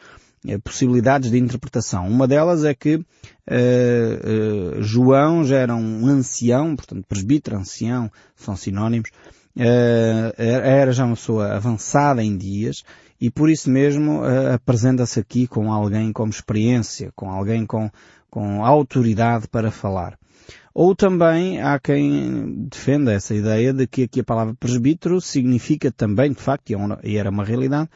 possibilidades 0.64 1.32
de 1.32 1.38
interpretação. 1.38 2.08
Uma 2.08 2.28
delas 2.28 2.64
é 2.64 2.74
que 2.74 2.96
uh, 2.96 3.02
uh, 3.02 4.82
João 4.82 5.44
já 5.44 5.58
era 5.58 5.76
um 5.76 6.08
ancião, 6.08 6.76
portanto 6.76 7.06
presbítero, 7.08 7.58
ancião, 7.58 8.12
são 8.36 8.56
sinónimos, 8.56 9.10
uh, 9.56 10.34
era 10.38 10.92
já 10.92 11.06
uma 11.06 11.16
pessoa 11.16 11.56
avançada 11.56 12.24
em 12.24 12.38
dias 12.38 12.84
e 13.20 13.30
por 13.30 13.50
isso 13.50 13.70
mesmo 13.70 14.22
apresenta-se 14.54 15.20
aqui 15.20 15.48
com 15.48 15.72
alguém 15.72 16.12
com 16.12 16.28
experiência, 16.28 17.12
com 17.16 17.30
alguém 17.32 17.66
com, 17.66 17.90
com 18.30 18.66
autoridade 18.66 19.48
para 19.48 19.72
falar. 19.72 20.18
Ou 20.74 20.96
também 20.96 21.62
há 21.62 21.80
quem 21.80 22.68
defenda 22.70 23.14
essa 23.14 23.36
ideia 23.36 23.72
de 23.72 23.86
que 23.86 24.04
aqui 24.04 24.22
a 24.22 24.24
palavra 24.24 24.56
presbítero 24.56 25.22
significa 25.22 25.92
também, 25.92 26.32
de 26.32 26.42
facto, 26.42 26.74
e 27.04 27.16
era 27.16 27.30
uma 27.30 27.46
realidade, 27.46 27.90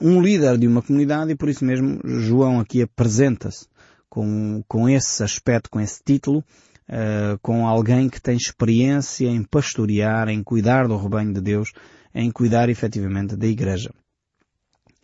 um 0.00 0.20
líder 0.20 0.58
de 0.58 0.66
uma 0.66 0.82
comunidade 0.82 1.32
e 1.32 1.36
por 1.36 1.48
isso 1.48 1.64
mesmo 1.64 2.00
João 2.04 2.60
aqui 2.60 2.82
apresenta-se 2.82 3.66
com, 4.14 4.62
com 4.68 4.88
esse 4.88 5.24
aspecto, 5.24 5.68
com 5.68 5.80
esse 5.80 6.00
título, 6.04 6.38
uh, 6.88 7.36
com 7.42 7.66
alguém 7.66 8.08
que 8.08 8.20
tem 8.20 8.36
experiência 8.36 9.26
em 9.26 9.42
pastorear, 9.42 10.28
em 10.28 10.40
cuidar 10.40 10.86
do 10.86 10.96
rebanho 10.96 11.34
de 11.34 11.40
Deus, 11.40 11.72
em 12.14 12.30
cuidar 12.30 12.68
efetivamente 12.68 13.36
da 13.36 13.46
igreja. 13.46 13.90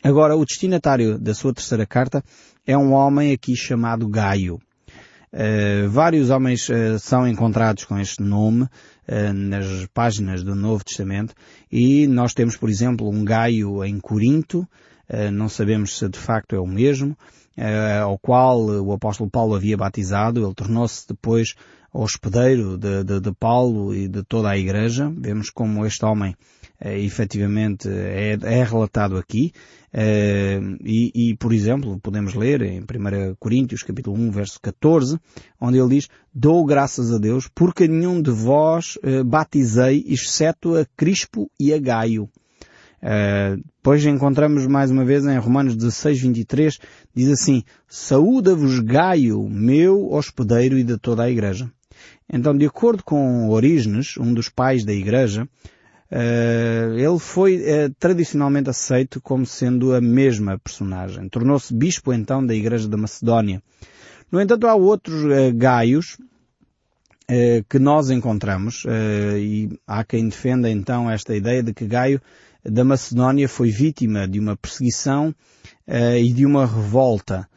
Agora, 0.03 0.37
o 0.37 0.45
destinatário 0.45 1.19
da 1.19 1.35
sua 1.35 1.53
terceira 1.53 1.85
carta 1.85 2.23
é 2.65 2.79
um 2.79 2.93
homem 2.93 3.33
aqui 3.33 3.57
chamado 3.57 4.09
Gaio. 4.09 4.61
Uh, 5.33 5.89
vários 5.89 6.31
homens 6.31 6.69
uh, 6.69 6.99
são 6.99 7.27
encontrados 7.27 7.85
com 7.85 7.99
este 7.99 8.23
nome 8.23 8.69
nas 9.35 9.87
páginas 9.93 10.43
do 10.45 10.55
Novo 10.55 10.85
Testamento 10.85 11.35
e 11.71 12.07
nós 12.07 12.33
temos, 12.33 12.57
por 12.57 12.69
exemplo, 12.69 13.09
um 13.09 13.25
Gaio 13.25 13.85
em 13.85 13.99
Corinto, 13.99 14.67
não 15.33 15.49
sabemos 15.49 15.99
se 15.99 16.09
de 16.09 16.19
facto 16.19 16.55
é 16.55 16.61
o 16.61 16.67
mesmo, 16.67 17.17
ao 18.03 18.17
qual 18.19 18.61
o 18.61 18.93
apóstolo 18.93 19.29
Paulo 19.29 19.57
havia 19.57 19.77
batizado, 19.77 20.45
ele 20.45 20.55
tornou-se 20.55 21.09
depois 21.09 21.55
hospedeiro 21.93 22.79
de, 22.79 23.05
de, 23.05 23.21
de 23.21 23.33
Paulo 23.33 23.95
e 23.95 24.09
de 24.09 24.23
toda 24.23 24.51
a 24.51 24.59
igreja. 24.59 25.13
Vemos 25.17 25.51
como 25.51 25.85
este 25.85 26.05
homem 26.05 26.35
eh, 26.35 26.60
efetivamente 26.81 27.89
é, 27.89 28.39
é, 28.43 28.65
relatado 28.65 29.17
aqui. 29.17 29.53
Eh, 29.93 30.61
e, 30.85 31.31
e, 31.31 31.37
por 31.37 31.53
exemplo, 31.53 31.99
podemos 32.01 32.35
ler 32.35 32.63
em 32.63 32.81
1 32.81 32.85
Coríntios 33.39 33.83
capítulo 33.83 34.17
1 34.17 34.31
verso 34.31 34.59
14, 34.63 35.19
onde 35.61 35.79
ele 35.79 35.97
diz, 35.97 36.09
dou 36.33 36.65
graças 36.65 37.13
a 37.13 37.19
Deus 37.19 37.49
porque 37.53 37.89
nenhum 37.89 38.23
de 38.23 38.31
vós 38.31 38.97
eh, 39.03 39.25
batizei 39.25 40.05
exceto 40.07 40.77
a 40.77 40.87
Crispo 40.97 41.51
e 41.59 41.75
a 41.75 41.79
Gaio. 41.79 42.29
Uh, 43.03 43.57
depois 43.77 44.05
encontramos 44.05 44.67
mais 44.67 44.91
uma 44.91 45.07
vez 45.07 45.25
em 45.25 45.39
Romanos 45.39 45.75
16, 45.75 46.21
23, 46.21 46.79
diz 47.15 47.31
assim, 47.31 47.65
Saúda-vos 47.89 48.79
Gaio, 48.81 49.49
meu 49.49 50.13
hospedeiro 50.13 50.79
e 50.79 50.85
de 50.85 50.99
toda 50.99 51.23
a 51.23 51.31
igreja. 51.31 51.71
Então, 52.31 52.55
de 52.55 52.67
acordo 52.67 53.03
com 53.03 53.49
Orígenes, 53.49 54.19
um 54.19 54.35
dos 54.35 54.51
pais 54.51 54.85
da 54.85 54.93
igreja, 54.93 55.49
Uh, 56.11 56.99
ele 56.99 57.19
foi 57.21 57.59
uh, 57.59 57.95
tradicionalmente 57.99 58.69
aceito 58.69 59.21
como 59.21 59.47
sendo 59.47 59.95
a 59.95 60.01
mesma 60.01 60.59
personagem. 60.59 61.29
Tornou-se 61.29 61.73
bispo 61.73 62.13
então 62.13 62.45
da 62.45 62.55
Igreja 62.55 62.89
da 62.89 62.97
Macedónia. 62.97 63.63
No 64.31 64.41
entanto, 64.41 64.67
há 64.67 64.75
outros 64.75 65.23
uh, 65.25 65.55
gaios 65.55 66.19
que 67.69 67.79
nós 67.79 68.11
encontramos 68.11 68.85
e 69.39 69.69
há 69.87 70.03
quem 70.03 70.29
defenda 70.29 70.69
então 70.69 71.09
esta 71.09 71.33
ideia 71.33 71.63
de 71.63 71.73
que 71.73 71.87
Gaio 71.87 72.21
da 72.65 72.83
Macedónia 72.83 73.49
foi 73.49 73.71
vítima 73.71 74.27
de 74.27 74.41
uma 74.41 74.57
perseguição 74.57 75.33
e 75.87 76.33
de 76.33 76.45
uma 76.45 76.67
revolta 76.67 77.49
eh, 77.49 77.50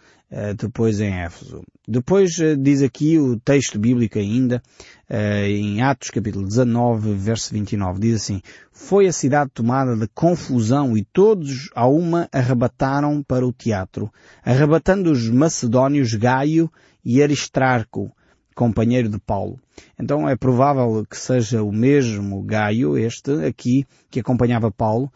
depois 0.58 1.00
em 1.00 1.13
Éfeso. 1.22 1.62
Depois 1.88 2.39
eh, 2.39 2.56
diz 2.56 2.82
aqui 2.82 3.19
o 3.19 3.38
texto 3.38 3.78
bíblico 3.78 4.17
ainda, 4.17 4.63
eh, 5.10 5.50
em 5.50 5.82
Atos 5.82 6.10
capítulo 6.10 6.48
19, 6.48 7.13
verso 7.13 7.54
29, 7.54 8.00
diz 8.00 8.15
assim, 8.15 8.41
Foi 8.72 9.06
a 9.06 9.12
cidade 9.12 9.52
tomada 9.54 9.93
de 9.98 10.08
confusão 10.08 10.96
e 10.96 11.04
todos 11.04 11.69
a 11.76 11.86
uma 11.86 12.30
arrebataram 12.32 13.22
para 13.22 13.46
o 13.46 13.52
teatro, 13.52 14.10
arrebatando 14.46 15.12
os 15.12 15.30
macedónios 15.30 16.13
Gaio 16.13 16.72
e 17.04 17.22
Aristarco, 17.22 18.15
companheiro 18.56 19.10
de 19.10 19.19
Paulo. 19.19 19.60
Então 20.00 20.30
é 20.30 20.38
provável 20.38 21.06
que 21.06 21.17
seja 21.17 21.62
o 21.62 21.72
mesmo 21.72 22.41
Gaio, 22.43 22.98
este 22.98 23.46
aqui, 23.46 23.86
que 24.10 24.22
acompanhava 24.22 24.72
Paulo, 24.72 25.12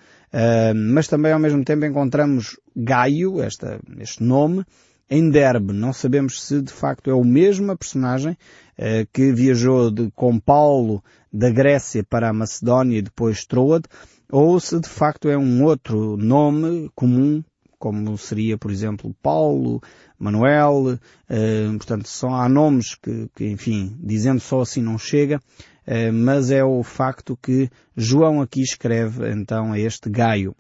mas 0.76 1.08
também 1.08 1.32
ao 1.32 1.40
mesmo 1.40 1.64
tempo 1.64 1.86
encontramos 1.86 2.60
Gaio, 2.76 3.36
este 3.42 4.22
nome, 4.22 4.66
em 5.10 5.30
Derbe. 5.30 5.74
Não 5.74 5.94
sabemos 5.94 6.42
se 6.42 6.62
de 6.62 6.72
facto 6.72 7.10
é 7.10 7.14
o 7.14 7.24
mesmo 7.24 7.76
personagem 7.78 8.38
eh, 8.78 9.06
que 9.12 9.32
viajou 9.32 9.90
de, 9.90 10.12
com 10.16 10.40
Paulo 10.40 11.04
da 11.32 11.50
Grécia 11.50 12.04
para 12.04 12.30
a 12.30 12.34
Macedónia 12.34 12.98
e 12.98 13.02
depois 13.02 13.46
Troade, 13.46 13.86
ou 14.32 14.60
se 14.60 14.80
de 14.80 14.90
facto 14.90 15.30
é 15.30 15.38
um 15.38 15.64
outro 15.64 16.18
nome 16.18 16.90
comum, 16.96 17.44
como 17.80 18.18
seria, 18.18 18.58
por 18.58 18.72
exemplo, 18.72 19.16
Paulo, 19.22 19.82
Manuel, 20.18 21.00
eh, 21.30 21.68
portanto, 21.78 22.08
só 22.08 22.30
há 22.30 22.50
nomes 22.50 22.96
que, 22.96 23.30
que, 23.36 23.46
enfim, 23.46 23.96
dizendo 24.02 24.40
só 24.40 24.62
assim 24.62 24.82
não 24.82 24.98
chega, 24.98 25.40
eh, 25.86 26.12
mas 26.12 26.52
é 26.52 26.64
o 26.64 26.84
facto 26.84 27.38
que 27.42 27.70
João 27.96 28.42
aqui 28.42 28.62
escreve 28.62 29.32
então 29.32 29.72
a 29.72 29.80
este 29.80 30.10
Gaio. 30.10 30.56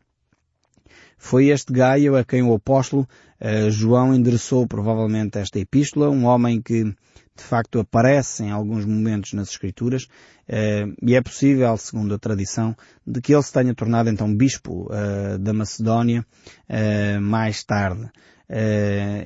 Foi 1.17 1.47
este 1.47 1.73
Gaio 1.73 2.15
a 2.15 2.23
quem 2.23 2.43
o 2.43 2.53
apóstolo 2.53 3.07
João 3.69 4.13
endereçou 4.13 4.67
provavelmente 4.67 5.37
esta 5.37 5.59
epístola, 5.59 6.09
um 6.09 6.25
homem 6.25 6.61
que 6.61 6.83
de 7.37 7.43
facto 7.43 7.79
aparece 7.79 8.43
em 8.43 8.51
alguns 8.51 8.83
momentos 8.83 9.33
nas 9.33 9.49
Escrituras, 9.49 10.03
uh, 10.03 10.93
e 11.01 11.15
é 11.15 11.21
possível, 11.21 11.77
segundo 11.77 12.15
a 12.15 12.19
tradição, 12.19 12.75
de 13.05 13.21
que 13.21 13.33
ele 13.33 13.43
se 13.43 13.53
tenha 13.53 13.75
tornado 13.75 14.09
então 14.09 14.35
bispo 14.35 14.87
uh, 14.91 15.37
da 15.37 15.53
Macedónia 15.53 16.25
mais 17.21 17.63
tarde. 17.63 18.09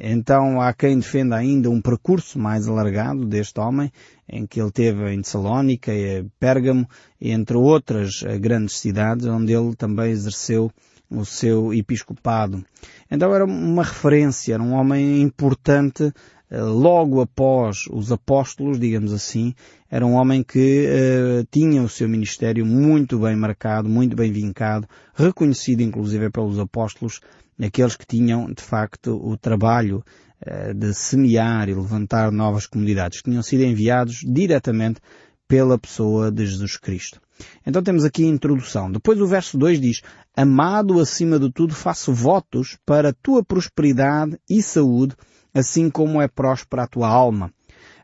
então 0.04 0.60
há 0.60 0.74
quem 0.74 0.98
defenda 0.98 1.36
ainda 1.36 1.70
um 1.70 1.82
percurso 1.82 2.40
mais 2.40 2.68
alargado 2.68 3.26
deste 3.26 3.60
homem, 3.60 3.92
em 4.28 4.46
que 4.46 4.60
ele 4.60 4.72
teve 4.72 5.12
em 5.12 5.22
Tessalónica, 5.22 5.92
Pérgamo, 6.40 6.88
entre 7.20 7.58
outras 7.58 8.24
grandes 8.40 8.80
cidades, 8.80 9.26
onde 9.26 9.54
ele 9.54 9.76
também 9.76 10.12
exerceu 10.12 10.72
o 11.12 11.26
seu 11.26 11.74
episcopado. 11.74 12.64
Então 13.10 13.34
era 13.36 13.46
uma 13.46 13.84
referência, 13.84 14.54
era 14.54 14.64
um 14.64 14.74
homem 14.74 15.22
importante 15.22 16.12
eh, 16.50 16.62
logo 16.62 17.22
após 17.22 17.86
os 17.90 18.12
apóstolos, 18.12 18.80
digamos 18.80 19.14
assim, 19.14 19.54
era 19.90 20.06
um 20.06 20.14
homem 20.14 20.44
que 20.44 20.88
uh, 20.88 21.48
tinha 21.50 21.82
o 21.82 21.90
seu 21.90 22.10
ministério 22.10 22.66
muito 22.66 23.20
bem 23.20 23.36
marcado, 23.36 23.88
muito 23.88 24.16
bem 24.16 24.32
vincado, 24.32 24.88
reconhecido 25.14 25.82
inclusive 25.82 26.30
pelos 26.30 26.60
apóstolos, 26.60 27.22
aqueles 27.62 27.96
que 27.96 28.06
tinham 28.06 28.52
de 28.52 28.62
facto 28.62 29.16
o 29.22 29.38
trabalho 29.38 30.04
uh, 30.46 30.74
de 30.74 30.94
semear 30.94 31.70
e 31.70 31.74
levantar 31.74 32.32
novas 32.32 32.68
comunidades, 32.68 33.22
que 33.22 33.30
tinham 33.30 33.44
sido 33.44 33.64
enviados 33.64 34.20
diretamente 34.26 35.00
pela 35.48 35.78
pessoa 35.78 36.32
de 36.32 36.46
Jesus 36.46 36.76
Cristo. 36.78 37.22
Então 37.66 37.82
temos 37.82 38.04
aqui 38.04 38.24
a 38.24 38.28
introdução. 38.28 38.92
Depois 38.92 39.20
o 39.20 39.28
verso 39.28 39.58
2 39.58 39.80
diz, 39.80 40.02
Amado 40.36 41.00
acima 41.00 41.40
de 41.40 41.52
tudo 41.52 41.74
faço 41.74 42.14
votos 42.14 42.78
para 42.86 43.10
a 43.10 43.14
tua 43.14 43.44
prosperidade 43.44 44.38
e 44.50 44.62
saúde, 44.62 45.16
assim 45.54 45.90
como 45.90 46.22
é 46.22 46.28
próspera 46.28 46.84
a 46.84 46.88
tua 46.88 47.08
alma. 47.08 47.54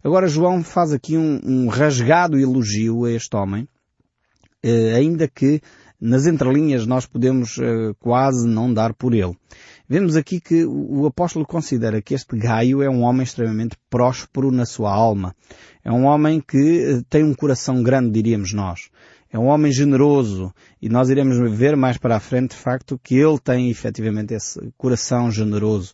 Agora 0.04 0.28
João 0.28 0.64
faz 0.64 0.94
aqui 0.94 1.18
um, 1.18 1.40
um 1.44 1.68
rasgado 1.68 2.38
elogio 2.38 3.06
a 3.06 3.12
este 3.12 3.36
homem, 3.36 3.68
eh, 4.64 4.94
ainda 4.96 5.28
que 5.28 5.62
nas 6.00 6.28
entrelinhas 6.28 6.86
nós 6.86 7.06
podemos 7.06 7.58
eh, 7.58 7.94
quase 8.00 8.48
não 8.48 8.72
dar 8.72 8.94
por 8.94 9.14
ele. 9.14 9.36
Vemos 9.90 10.16
aqui 10.16 10.40
que 10.40 10.66
o 10.66 11.06
apóstolo 11.06 11.46
considera 11.46 12.02
que 12.02 12.14
este 12.14 12.38
Gaio 12.38 12.84
é 12.84 12.90
um 12.90 13.02
homem 13.02 13.24
extremamente 13.24 13.76
próspero 13.90 14.52
na 14.52 14.66
sua 14.66 14.94
alma. 14.94 15.36
É 15.84 15.92
um 15.92 16.06
homem 16.06 16.40
que 16.40 16.84
eh, 16.84 17.02
tem 17.10 17.24
um 17.24 17.34
coração 17.34 17.82
grande, 17.82 18.12
diríamos 18.12 18.54
nós. 18.54 18.90
É 19.32 19.38
um 19.38 19.48
homem 19.48 19.72
generoso 19.72 20.54
e 20.82 20.90
nós 20.90 21.10
iremos 21.10 21.38
ver 21.58 21.76
mais 21.76 21.98
para 21.98 22.16
a 22.16 22.20
frente 22.20 22.52
de 22.52 22.58
facto 22.58 23.00
que 23.02 23.16
ele 23.16 23.40
tem 23.40 23.70
efetivamente 23.70 24.34
esse 24.34 24.60
coração 24.78 25.30
generoso. 25.32 25.94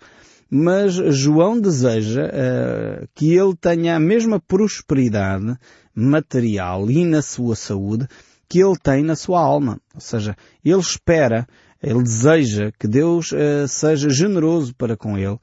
Mas 0.50 0.94
João 0.94 1.60
deseja 1.60 2.26
uh, 2.26 3.08
que 3.16 3.34
ele 3.34 3.56
tenha 3.56 3.96
a 3.96 4.00
mesma 4.00 4.40
prosperidade 4.40 5.58
material 5.96 6.92
e 6.92 7.04
na 7.04 7.24
sua 7.24 7.56
saúde 7.56 8.08
que 8.48 8.60
ele 8.60 8.78
tem 8.78 9.04
na 9.04 9.16
sua 9.16 9.42
alma. 9.42 9.80
Ou 9.96 10.00
seja, 10.00 10.36
ele 10.64 10.78
espera, 10.78 11.48
ele 11.82 12.04
deseja 12.04 12.72
que 12.78 12.88
Deus 12.88 13.32
uh, 13.32 13.68
seja 13.68 14.12
generoso 14.12 14.76
para 14.76 14.96
com 14.96 15.18
ele, 15.18 15.30
uh, 15.34 15.40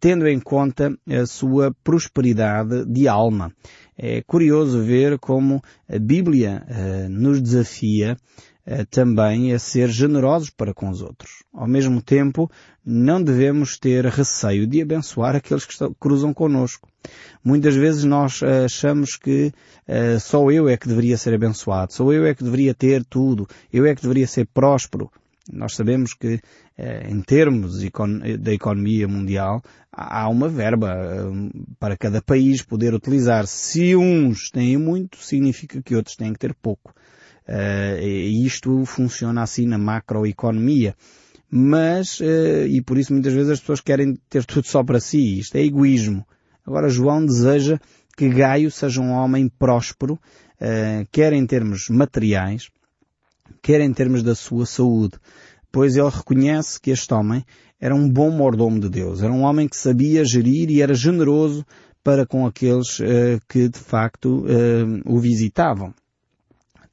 tendo 0.00 0.26
em 0.26 0.40
conta 0.40 0.92
a 1.08 1.26
sua 1.26 1.72
prosperidade 1.84 2.84
de 2.86 3.06
alma. 3.06 3.52
É 4.02 4.22
curioso 4.22 4.82
ver 4.82 5.18
como 5.18 5.62
a 5.86 5.98
Bíblia 5.98 6.66
uh, 6.66 7.08
nos 7.10 7.38
desafia 7.38 8.16
uh, 8.66 8.86
também 8.90 9.52
a 9.52 9.58
ser 9.58 9.90
generosos 9.90 10.48
para 10.48 10.72
com 10.72 10.88
os 10.88 11.02
outros. 11.02 11.44
Ao 11.52 11.68
mesmo 11.68 12.00
tempo, 12.00 12.50
não 12.82 13.22
devemos 13.22 13.78
ter 13.78 14.06
receio 14.06 14.66
de 14.66 14.80
abençoar 14.80 15.36
aqueles 15.36 15.66
que 15.66 15.74
estão, 15.74 15.92
cruzam 15.92 16.32
connosco. 16.32 16.88
Muitas 17.44 17.74
vezes 17.74 18.04
nós 18.04 18.40
uh, 18.40 18.64
achamos 18.64 19.16
que 19.16 19.52
só 20.20 20.50
eu 20.50 20.66
é 20.68 20.76
que 20.78 20.88
deveria 20.88 21.18
ser 21.18 21.34
abençoado, 21.34 21.92
só 21.92 22.10
eu 22.10 22.24
é 22.24 22.34
que 22.34 22.44
deveria 22.44 22.72
ter 22.72 23.04
tudo, 23.04 23.46
eu 23.70 23.84
é 23.84 23.94
que 23.94 24.00
deveria 24.00 24.26
ser 24.26 24.46
próspero. 24.46 25.10
Nós 25.52 25.74
sabemos 25.74 26.14
que, 26.14 26.40
em 27.08 27.20
termos 27.22 27.80
da 28.38 28.52
economia 28.52 29.08
mundial, 29.08 29.60
há 30.02 30.28
uma 30.28 30.48
verba 30.48 30.96
para 31.78 31.96
cada 31.96 32.22
país 32.22 32.62
poder 32.62 32.94
utilizar. 32.94 33.46
Se 33.46 33.94
uns 33.94 34.50
têm 34.50 34.78
muito, 34.78 35.18
significa 35.18 35.82
que 35.82 35.94
outros 35.94 36.16
têm 36.16 36.32
que 36.32 36.38
ter 36.38 36.54
pouco. 36.54 36.94
E 38.00 38.46
isto 38.46 38.84
funciona 38.86 39.42
assim 39.42 39.66
na 39.66 39.76
macroeconomia. 39.76 40.94
Mas, 41.50 42.20
e 42.20 42.80
por 42.80 42.96
isso 42.96 43.12
muitas 43.12 43.32
vezes 43.32 43.50
as 43.50 43.60
pessoas 43.60 43.80
querem 43.80 44.16
ter 44.30 44.44
tudo 44.44 44.66
só 44.66 44.82
para 44.82 45.00
si. 45.00 45.40
Isto 45.40 45.56
é 45.56 45.62
egoísmo. 45.62 46.24
Agora 46.66 46.88
João 46.88 47.24
deseja 47.24 47.78
que 48.16 48.28
Gaio 48.28 48.70
seja 48.70 49.00
um 49.00 49.10
homem 49.10 49.48
próspero, 49.48 50.18
quer 51.10 51.32
em 51.32 51.44
termos 51.44 51.88
materiais, 51.88 52.70
quer 53.60 53.80
em 53.80 53.92
termos 53.92 54.22
da 54.22 54.34
sua 54.34 54.64
saúde, 54.64 55.18
pois 55.72 55.96
ele 55.96 56.08
reconhece 56.08 56.80
que 56.80 56.90
este 56.90 57.12
homem 57.12 57.44
era 57.80 57.94
um 57.94 58.08
bom 58.08 58.30
mordomo 58.30 58.78
de 58.78 58.90
Deus, 58.90 59.22
era 59.22 59.32
um 59.32 59.42
homem 59.42 59.66
que 59.66 59.76
sabia 59.76 60.24
gerir 60.24 60.70
e 60.70 60.82
era 60.82 60.92
generoso 60.92 61.64
para 62.04 62.26
com 62.26 62.46
aqueles 62.46 62.98
uh, 63.00 63.40
que 63.48 63.68
de 63.68 63.78
facto 63.78 64.44
uh, 64.44 65.02
o 65.04 65.18
visitavam. 65.18 65.94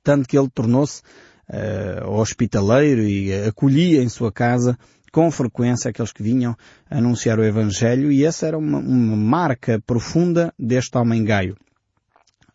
Tanto 0.03 0.27
que 0.27 0.37
ele 0.37 0.49
tornou-se 0.49 1.01
uh, 1.49 2.09
hospitaleiro 2.09 3.01
e 3.01 3.33
acolhia 3.33 4.01
em 4.01 4.09
sua 4.09 4.31
casa 4.31 4.77
com 5.11 5.29
frequência 5.31 5.89
aqueles 5.89 6.11
que 6.11 6.23
vinham 6.23 6.55
anunciar 6.89 7.39
o 7.39 7.43
Evangelho 7.43 8.11
e 8.11 8.23
essa 8.23 8.45
era 8.45 8.57
uma, 8.57 8.77
uma 8.77 9.15
marca 9.15 9.81
profunda 9.85 10.53
deste 10.57 10.97
homem 10.97 11.23
gaio. 11.23 11.57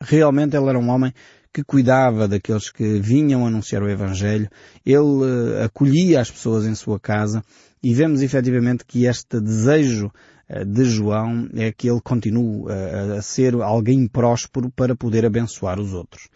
Realmente 0.00 0.56
ele 0.56 0.68
era 0.68 0.78
um 0.78 0.88
homem 0.88 1.12
que 1.52 1.62
cuidava 1.62 2.26
daqueles 2.26 2.70
que 2.70 2.98
vinham 2.98 3.46
anunciar 3.46 3.82
o 3.82 3.90
Evangelho, 3.90 4.48
ele 4.86 4.98
uh, 4.98 5.64
acolhia 5.64 6.20
as 6.20 6.30
pessoas 6.30 6.64
em 6.64 6.74
sua 6.74 6.98
casa 6.98 7.42
e 7.82 7.94
vemos 7.94 8.22
efetivamente 8.22 8.84
que 8.84 9.06
este 9.06 9.40
desejo 9.40 10.10
uh, 10.48 10.64
de 10.64 10.84
João 10.84 11.48
é 11.54 11.72
que 11.72 11.88
ele 11.90 12.00
continue 12.00 12.62
uh, 12.64 13.18
a 13.18 13.22
ser 13.22 13.54
alguém 13.60 14.06
próspero 14.06 14.70
para 14.70 14.94
poder 14.94 15.26
abençoar 15.26 15.80
os 15.80 15.92
outros. 15.92 16.28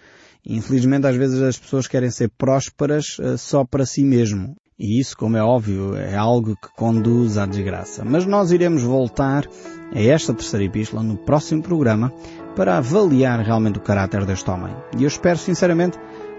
Infelizmente 0.44 1.06
às 1.06 1.16
vezes 1.16 1.40
as 1.42 1.58
pessoas 1.58 1.86
querem 1.86 2.10
ser 2.10 2.30
prósperas 2.36 3.16
só 3.36 3.64
para 3.64 3.84
si 3.84 4.04
mesmo. 4.04 4.56
E 4.78 5.00
isso, 5.00 5.16
como 5.16 5.38
é 5.38 5.42
óbvio, 5.42 5.96
é 5.96 6.14
algo 6.14 6.54
que 6.54 6.68
conduz 6.76 7.38
à 7.38 7.46
desgraça. 7.46 8.04
Mas 8.04 8.26
nós 8.26 8.52
iremos 8.52 8.82
voltar 8.82 9.48
a 9.92 10.00
esta 10.00 10.34
terceira 10.34 10.66
epístola 10.66 11.02
no 11.02 11.16
próximo 11.16 11.62
programa 11.62 12.12
para 12.54 12.76
avaliar 12.76 13.40
realmente 13.40 13.78
o 13.78 13.82
caráter 13.82 14.26
deste 14.26 14.50
homem. 14.50 14.74
E 14.98 15.02
eu 15.02 15.08
espero 15.08 15.38
sinceramente 15.38 15.98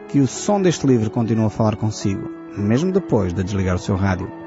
que 0.10 0.20
o 0.20 0.28
som 0.28 0.62
deste 0.62 0.86
livro 0.86 1.10
continue 1.10 1.46
a 1.46 1.50
falar 1.50 1.76
consigo, 1.76 2.30
mesmo 2.56 2.92
depois 2.92 3.34
de 3.34 3.44
desligar 3.44 3.76
o 3.76 3.80
seu 3.80 3.96
rádio. 3.96 4.47